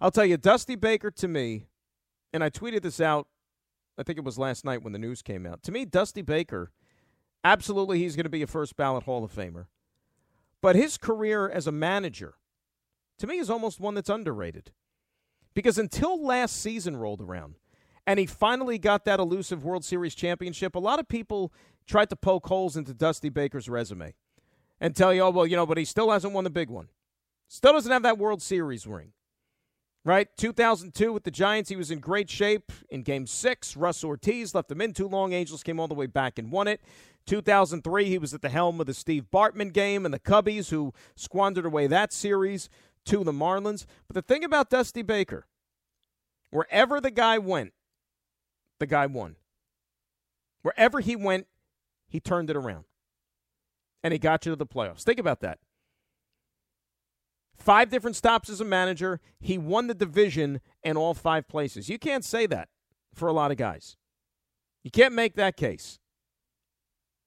I'll 0.00 0.10
tell 0.10 0.26
you, 0.26 0.36
Dusty 0.36 0.74
Baker 0.74 1.10
to 1.12 1.28
me, 1.28 1.66
and 2.32 2.42
I 2.42 2.50
tweeted 2.50 2.82
this 2.82 3.00
out, 3.00 3.28
I 3.96 4.02
think 4.02 4.18
it 4.18 4.24
was 4.24 4.38
last 4.38 4.64
night 4.64 4.82
when 4.82 4.92
the 4.92 4.98
news 4.98 5.22
came 5.22 5.46
out. 5.46 5.62
To 5.62 5.72
me, 5.72 5.84
Dusty 5.84 6.22
Baker, 6.22 6.72
absolutely 7.44 8.00
he's 8.00 8.16
going 8.16 8.24
to 8.24 8.30
be 8.30 8.42
a 8.42 8.46
first 8.46 8.76
ballot 8.76 9.04
Hall 9.04 9.24
of 9.24 9.32
Famer. 9.32 9.66
But 10.60 10.76
his 10.76 10.98
career 10.98 11.48
as 11.48 11.66
a 11.66 11.72
manager, 11.72 12.34
to 13.18 13.26
me, 13.26 13.38
is 13.38 13.50
almost 13.50 13.80
one 13.80 13.94
that's 13.94 14.10
underrated. 14.10 14.72
Because 15.54 15.78
until 15.78 16.22
last 16.22 16.60
season 16.60 16.96
rolled 16.96 17.22
around, 17.22 17.56
and 18.06 18.20
he 18.20 18.26
finally 18.26 18.78
got 18.78 19.04
that 19.04 19.18
elusive 19.18 19.64
World 19.64 19.84
Series 19.84 20.14
championship, 20.14 20.74
a 20.74 20.78
lot 20.80 21.00
of 21.00 21.08
people 21.08 21.52
tried 21.86 22.10
to 22.10 22.16
poke 22.16 22.46
holes 22.46 22.76
into 22.76 22.94
Dusty 22.94 23.28
Baker's 23.28 23.68
resume 23.68 24.14
and 24.80 24.94
tell 24.94 25.12
you, 25.12 25.22
oh, 25.22 25.30
well, 25.30 25.46
you 25.46 25.56
know, 25.56 25.66
but 25.66 25.78
he 25.78 25.84
still 25.84 26.10
hasn't 26.10 26.32
won 26.32 26.44
the 26.44 26.50
big 26.50 26.68
one. 26.70 26.88
Still 27.48 27.72
doesn't 27.72 27.90
have 27.90 28.02
that 28.02 28.18
World 28.18 28.42
Series 28.42 28.86
ring. 28.86 29.12
Right? 30.04 30.28
2002 30.36 31.12
with 31.12 31.24
the 31.24 31.32
Giants, 31.32 31.68
he 31.68 31.74
was 31.74 31.90
in 31.90 31.98
great 31.98 32.30
shape 32.30 32.70
in 32.90 33.02
game 33.02 33.26
six. 33.26 33.76
Russ 33.76 34.04
Ortiz 34.04 34.54
left 34.54 34.70
him 34.70 34.80
in 34.80 34.92
too 34.92 35.08
long. 35.08 35.32
Angels 35.32 35.64
came 35.64 35.80
all 35.80 35.88
the 35.88 35.94
way 35.94 36.06
back 36.06 36.38
and 36.38 36.52
won 36.52 36.68
it. 36.68 36.80
2003, 37.26 38.04
he 38.04 38.18
was 38.18 38.32
at 38.32 38.40
the 38.40 38.48
helm 38.48 38.78
of 38.80 38.86
the 38.86 38.94
Steve 38.94 39.26
Bartman 39.32 39.72
game 39.72 40.04
and 40.04 40.14
the 40.14 40.20
Cubbies, 40.20 40.70
who 40.70 40.94
squandered 41.16 41.66
away 41.66 41.88
that 41.88 42.12
series 42.12 42.68
to 43.06 43.24
the 43.24 43.32
Marlins. 43.32 43.86
But 44.06 44.14
the 44.14 44.22
thing 44.22 44.44
about 44.44 44.70
Dusty 44.70 45.02
Baker, 45.02 45.46
wherever 46.50 47.00
the 47.00 47.10
guy 47.10 47.38
went, 47.38 47.72
the 48.78 48.86
guy 48.86 49.06
won. 49.06 49.36
Wherever 50.62 51.00
he 51.00 51.16
went, 51.16 51.46
he 52.08 52.20
turned 52.20 52.50
it 52.50 52.56
around. 52.56 52.84
And 54.02 54.12
he 54.12 54.18
got 54.18 54.46
you 54.46 54.52
to 54.52 54.56
the 54.56 54.66
playoffs. 54.66 55.02
Think 55.02 55.18
about 55.18 55.40
that. 55.40 55.58
Five 57.56 57.88
different 57.88 58.16
stops 58.16 58.50
as 58.50 58.60
a 58.60 58.64
manager. 58.64 59.20
He 59.40 59.58
won 59.58 59.86
the 59.86 59.94
division 59.94 60.60
in 60.84 60.96
all 60.96 61.14
five 61.14 61.48
places. 61.48 61.88
You 61.88 61.98
can't 61.98 62.24
say 62.24 62.46
that 62.46 62.68
for 63.14 63.28
a 63.28 63.32
lot 63.32 63.50
of 63.50 63.56
guys. 63.56 63.96
You 64.84 64.90
can't 64.90 65.14
make 65.14 65.34
that 65.34 65.56
case. 65.56 65.98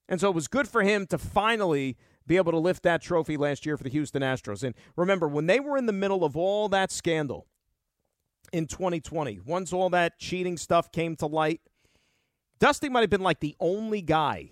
And 0.07 0.19
so 0.21 0.29
it 0.29 0.35
was 0.35 0.47
good 0.47 0.67
for 0.67 0.81
him 0.81 1.05
to 1.07 1.17
finally 1.17 1.97
be 2.29 2.37
able 2.37 2.51
to 2.51 2.59
lift 2.59 2.83
that 2.83 3.01
trophy 3.01 3.35
last 3.35 3.65
year 3.65 3.75
for 3.75 3.83
the 3.83 3.89
Houston 3.89 4.21
Astros. 4.21 4.63
And 4.63 4.75
remember, 4.95 5.27
when 5.27 5.47
they 5.47 5.59
were 5.59 5.77
in 5.77 5.87
the 5.87 5.91
middle 5.91 6.23
of 6.23 6.37
all 6.37 6.69
that 6.69 6.91
scandal 6.91 7.47
in 8.53 8.67
2020, 8.67 9.39
once 9.45 9.73
all 9.73 9.89
that 9.89 10.19
cheating 10.19 10.55
stuff 10.55 10.91
came 10.91 11.15
to 11.17 11.25
light, 11.25 11.59
Dusty 12.59 12.87
might 12.87 13.01
have 13.01 13.09
been 13.09 13.23
like 13.23 13.39
the 13.39 13.55
only 13.59 14.03
guy 14.03 14.51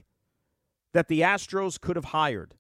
that 0.93 1.07
the 1.07 1.21
Astros 1.21 1.79
could 1.79 1.95
have 1.95 2.05
hired 2.05 2.55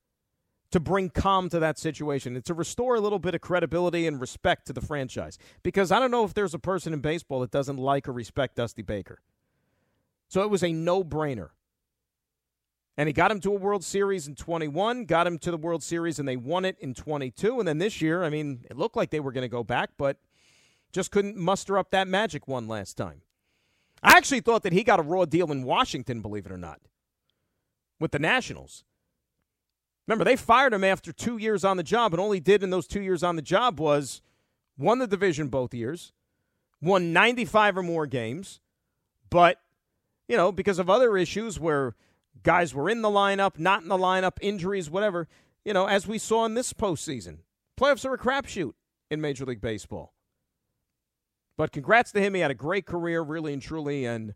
to 0.69 0.79
bring 0.79 1.09
calm 1.09 1.49
to 1.49 1.57
that 1.59 1.79
situation 1.79 2.35
and 2.35 2.45
to 2.45 2.53
restore 2.53 2.95
a 2.95 2.99
little 3.01 3.17
bit 3.17 3.33
of 3.33 3.41
credibility 3.41 4.05
and 4.05 4.21
respect 4.21 4.67
to 4.67 4.73
the 4.73 4.81
franchise. 4.81 5.39
Because 5.63 5.91
I 5.91 5.97
don't 5.97 6.11
know 6.11 6.25
if 6.25 6.35
there's 6.35 6.53
a 6.53 6.59
person 6.59 6.93
in 6.93 6.99
baseball 6.99 7.39
that 7.39 7.49
doesn't 7.49 7.77
like 7.77 8.07
or 8.07 8.11
respect 8.11 8.57
Dusty 8.57 8.83
Baker. 8.83 9.19
So 10.27 10.43
it 10.43 10.51
was 10.51 10.63
a 10.63 10.71
no 10.71 11.03
brainer. 11.03 11.49
And 12.97 13.07
he 13.07 13.13
got 13.13 13.29
him 13.29 13.39
to 13.41 13.51
a 13.51 13.55
World 13.55 13.83
Series 13.83 14.27
in 14.27 14.35
21, 14.35 15.05
got 15.05 15.27
him 15.27 15.37
to 15.39 15.51
the 15.51 15.57
World 15.57 15.83
Series, 15.83 16.17
and 16.17 16.27
they 16.27 16.37
won 16.37 16.65
it 16.65 16.77
in 16.79 16.95
22. 16.95 17.59
And 17.59 17.67
then 17.67 17.77
this 17.77 18.01
year, 18.01 18.23
I 18.23 18.29
mean, 18.29 18.65
it 18.69 18.77
looked 18.77 18.95
like 18.95 19.11
they 19.11 19.19
were 19.19 19.31
going 19.31 19.43
to 19.43 19.47
go 19.47 19.63
back, 19.63 19.91
but 19.97 20.17
just 20.91 21.11
couldn't 21.11 21.37
muster 21.37 21.77
up 21.77 21.91
that 21.91 22.07
magic 22.07 22.47
one 22.47 22.67
last 22.67 22.97
time. 22.97 23.21
I 24.01 24.17
actually 24.17 24.39
thought 24.39 24.63
that 24.63 24.73
he 24.73 24.83
got 24.83 24.99
a 24.99 25.03
raw 25.03 25.25
deal 25.25 25.51
in 25.51 25.63
Washington, 25.63 26.21
believe 26.21 26.45
it 26.47 26.51
or 26.51 26.57
not 26.57 26.79
with 27.99 28.11
the 28.11 28.19
Nationals. 28.19 28.83
Remember, 30.07 30.23
they 30.23 30.35
fired 30.35 30.73
him 30.73 30.83
after 30.83 31.11
two 31.11 31.37
years 31.37 31.65
on 31.65 31.77
the 31.77 31.83
job, 31.83 32.13
and 32.13 32.21
all 32.21 32.31
he 32.31 32.39
did 32.39 32.63
in 32.63 32.69
those 32.69 32.87
two 32.87 33.01
years 33.01 33.23
on 33.23 33.35
the 33.35 33.41
job 33.41 33.79
was 33.79 34.21
won 34.77 34.99
the 34.99 35.07
division 35.07 35.47
both 35.47 35.73
years, 35.73 36.13
won 36.81 37.11
95 37.11 37.77
or 37.77 37.83
more 37.83 38.05
games, 38.05 38.61
but, 39.29 39.59
you 40.27 40.37
know, 40.37 40.51
because 40.51 40.79
of 40.79 40.89
other 40.89 41.17
issues 41.17 41.59
where 41.59 41.95
guys 42.43 42.73
were 42.73 42.89
in 42.89 43.01
the 43.01 43.09
lineup, 43.09 43.59
not 43.59 43.83
in 43.83 43.89
the 43.89 43.97
lineup, 43.97 44.37
injuries, 44.41 44.89
whatever, 44.89 45.27
you 45.65 45.73
know, 45.73 45.87
as 45.87 46.07
we 46.07 46.17
saw 46.17 46.45
in 46.45 46.53
this 46.53 46.73
postseason, 46.73 47.39
playoffs 47.79 48.05
are 48.05 48.13
a 48.13 48.17
crapshoot 48.17 48.73
in 49.09 49.21
Major 49.21 49.45
League 49.45 49.61
Baseball. 49.61 50.13
But 51.57 51.71
congrats 51.71 52.11
to 52.11 52.21
him. 52.21 52.35
He 52.35 52.41
had 52.41 52.51
a 52.51 52.55
great 52.55 52.85
career, 52.85 53.21
really 53.21 53.51
and 53.51 53.61
truly, 53.61 54.05
and 54.05 54.33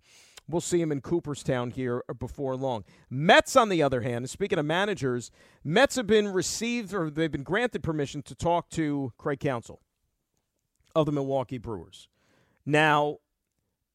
We'll 0.47 0.61
see 0.61 0.81
him 0.81 0.91
in 0.91 1.01
Cooperstown 1.01 1.71
here 1.71 2.03
before 2.19 2.55
long. 2.55 2.83
Mets, 3.09 3.55
on 3.55 3.69
the 3.69 3.81
other 3.81 4.01
hand, 4.01 4.29
speaking 4.29 4.59
of 4.59 4.65
managers, 4.65 5.31
Mets 5.63 5.95
have 5.95 6.07
been 6.07 6.27
received 6.27 6.93
or 6.93 7.09
they've 7.09 7.31
been 7.31 7.43
granted 7.43 7.83
permission 7.83 8.21
to 8.23 8.35
talk 8.35 8.69
to 8.71 9.13
Craig 9.17 9.39
Counsell 9.39 9.81
of 10.93 11.05
the 11.05 11.11
Milwaukee 11.11 11.57
Brewers. 11.57 12.09
Now, 12.65 13.17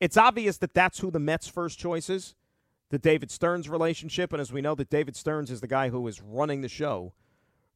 it's 0.01 0.17
obvious 0.17 0.57
that 0.59 0.73
that's 0.73 1.01
who 1.01 1.11
the 1.11 1.19
Mets' 1.19 1.49
first 1.49 1.79
choice 1.79 2.09
is, 2.09 2.35
the 2.91 2.99
David 2.99 3.31
Stearns 3.31 3.69
relationship. 3.69 4.33
And 4.33 4.41
as 4.41 4.53
we 4.53 4.61
know, 4.61 4.75
that 4.75 4.91
David 4.91 5.17
Stearns 5.17 5.51
is 5.51 5.61
the 5.61 5.67
guy 5.67 5.89
who 5.89 6.07
is 6.07 6.23
running 6.23 6.61
the 6.61 6.69
show 6.69 7.13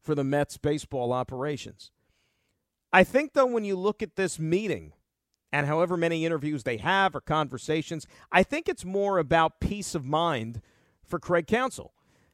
for 0.01 0.15
the 0.15 0.23
Mets 0.23 0.57
baseball 0.57 1.13
operations. 1.13 1.91
I 2.93 3.03
think, 3.03 3.33
though, 3.33 3.45
when 3.45 3.63
you 3.63 3.75
look 3.75 4.01
at 4.01 4.15
this 4.15 4.39
meeting, 4.39 4.93
and 5.53 5.67
however 5.67 5.97
many 5.97 6.25
interviews 6.25 6.63
they 6.63 6.77
have 6.77 7.13
or 7.15 7.21
conversations, 7.21 8.07
I 8.31 8.41
think 8.43 8.69
it's 8.69 8.85
more 8.85 9.17
about 9.17 9.59
peace 9.59 9.95
of 9.95 10.05
mind 10.05 10.61
for 11.03 11.19
Craig 11.19 11.45
Counsell. 11.45 11.93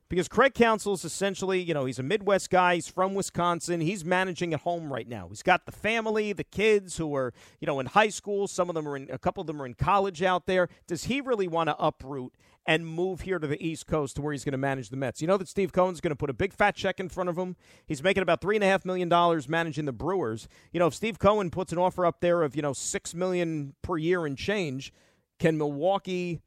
because 0.09 0.27
Craig 0.27 0.53
Counsell's 0.53 1.03
essentially, 1.03 1.61
you 1.61 1.73
know, 1.73 1.85
he's 1.85 1.99
a 1.99 2.03
Midwest 2.03 2.49
guy. 2.49 2.75
He's 2.75 2.87
from 2.87 3.13
Wisconsin. 3.13 3.81
He's 3.81 4.05
managing 4.05 4.53
at 4.53 4.61
home 4.61 4.91
right 4.91 5.07
now. 5.07 5.27
He's 5.27 5.43
got 5.43 5.65
the 5.65 5.71
family, 5.71 6.31
the 6.33 6.45
kids 6.45 6.97
who 6.97 7.13
are, 7.15 7.33
you 7.59 7.65
know, 7.65 7.79
in 7.79 7.87
high 7.87 8.09
school. 8.09 8.47
Some 8.47 8.69
of 8.69 8.75
them 8.75 8.87
are 8.87 8.95
in, 8.95 9.09
a 9.11 9.17
couple 9.17 9.41
of 9.41 9.47
them 9.47 9.61
are 9.61 9.65
in 9.65 9.73
college 9.73 10.23
out 10.23 10.45
there. 10.45 10.69
Does 10.87 11.05
he 11.05 11.19
really 11.19 11.47
want 11.47 11.67
to 11.67 11.75
uproot 11.77 12.33
and 12.67 12.85
move 12.85 13.21
here 13.21 13.39
to 13.39 13.47
the 13.47 13.65
East 13.65 13.87
Coast 13.87 14.17
to 14.17 14.21
where 14.21 14.33
he's 14.33 14.43
going 14.43 14.51
to 14.51 14.57
manage 14.57 14.89
the 14.89 14.97
Mets? 14.97 15.21
You 15.21 15.27
know 15.27 15.37
that 15.37 15.47
Steve 15.47 15.71
Cohen's 15.71 16.01
going 16.01 16.11
to 16.11 16.15
put 16.15 16.29
a 16.29 16.33
big 16.33 16.53
fat 16.53 16.75
check 16.75 16.99
in 16.99 17.09
front 17.09 17.29
of 17.29 17.37
him. 17.37 17.55
He's 17.87 18.03
making 18.03 18.21
about 18.21 18.41
three 18.41 18.55
and 18.55 18.63
a 18.63 18.67
half 18.67 18.85
million 18.85 19.09
dollars 19.09 19.47
managing 19.47 19.85
the 19.85 19.93
Brewers. 19.93 20.47
You 20.73 20.79
know, 20.79 20.87
if 20.87 20.93
Steve 20.93 21.17
Cohen 21.17 21.49
puts 21.49 21.71
an 21.71 21.77
offer 21.77 22.05
up 22.05 22.19
there 22.19 22.43
of 22.43 22.55
you 22.55 22.61
know 22.61 22.73
six 22.73 23.15
million 23.15 23.73
per 23.81 23.97
year 23.97 24.25
and 24.25 24.37
change, 24.37 24.93
can 25.39 25.57
Milwaukee, 25.57 26.41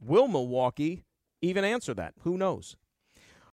will 0.00 0.28
Milwaukee 0.28 1.04
even 1.42 1.64
answer 1.64 1.92
that? 1.94 2.14
Who 2.20 2.38
knows? 2.38 2.76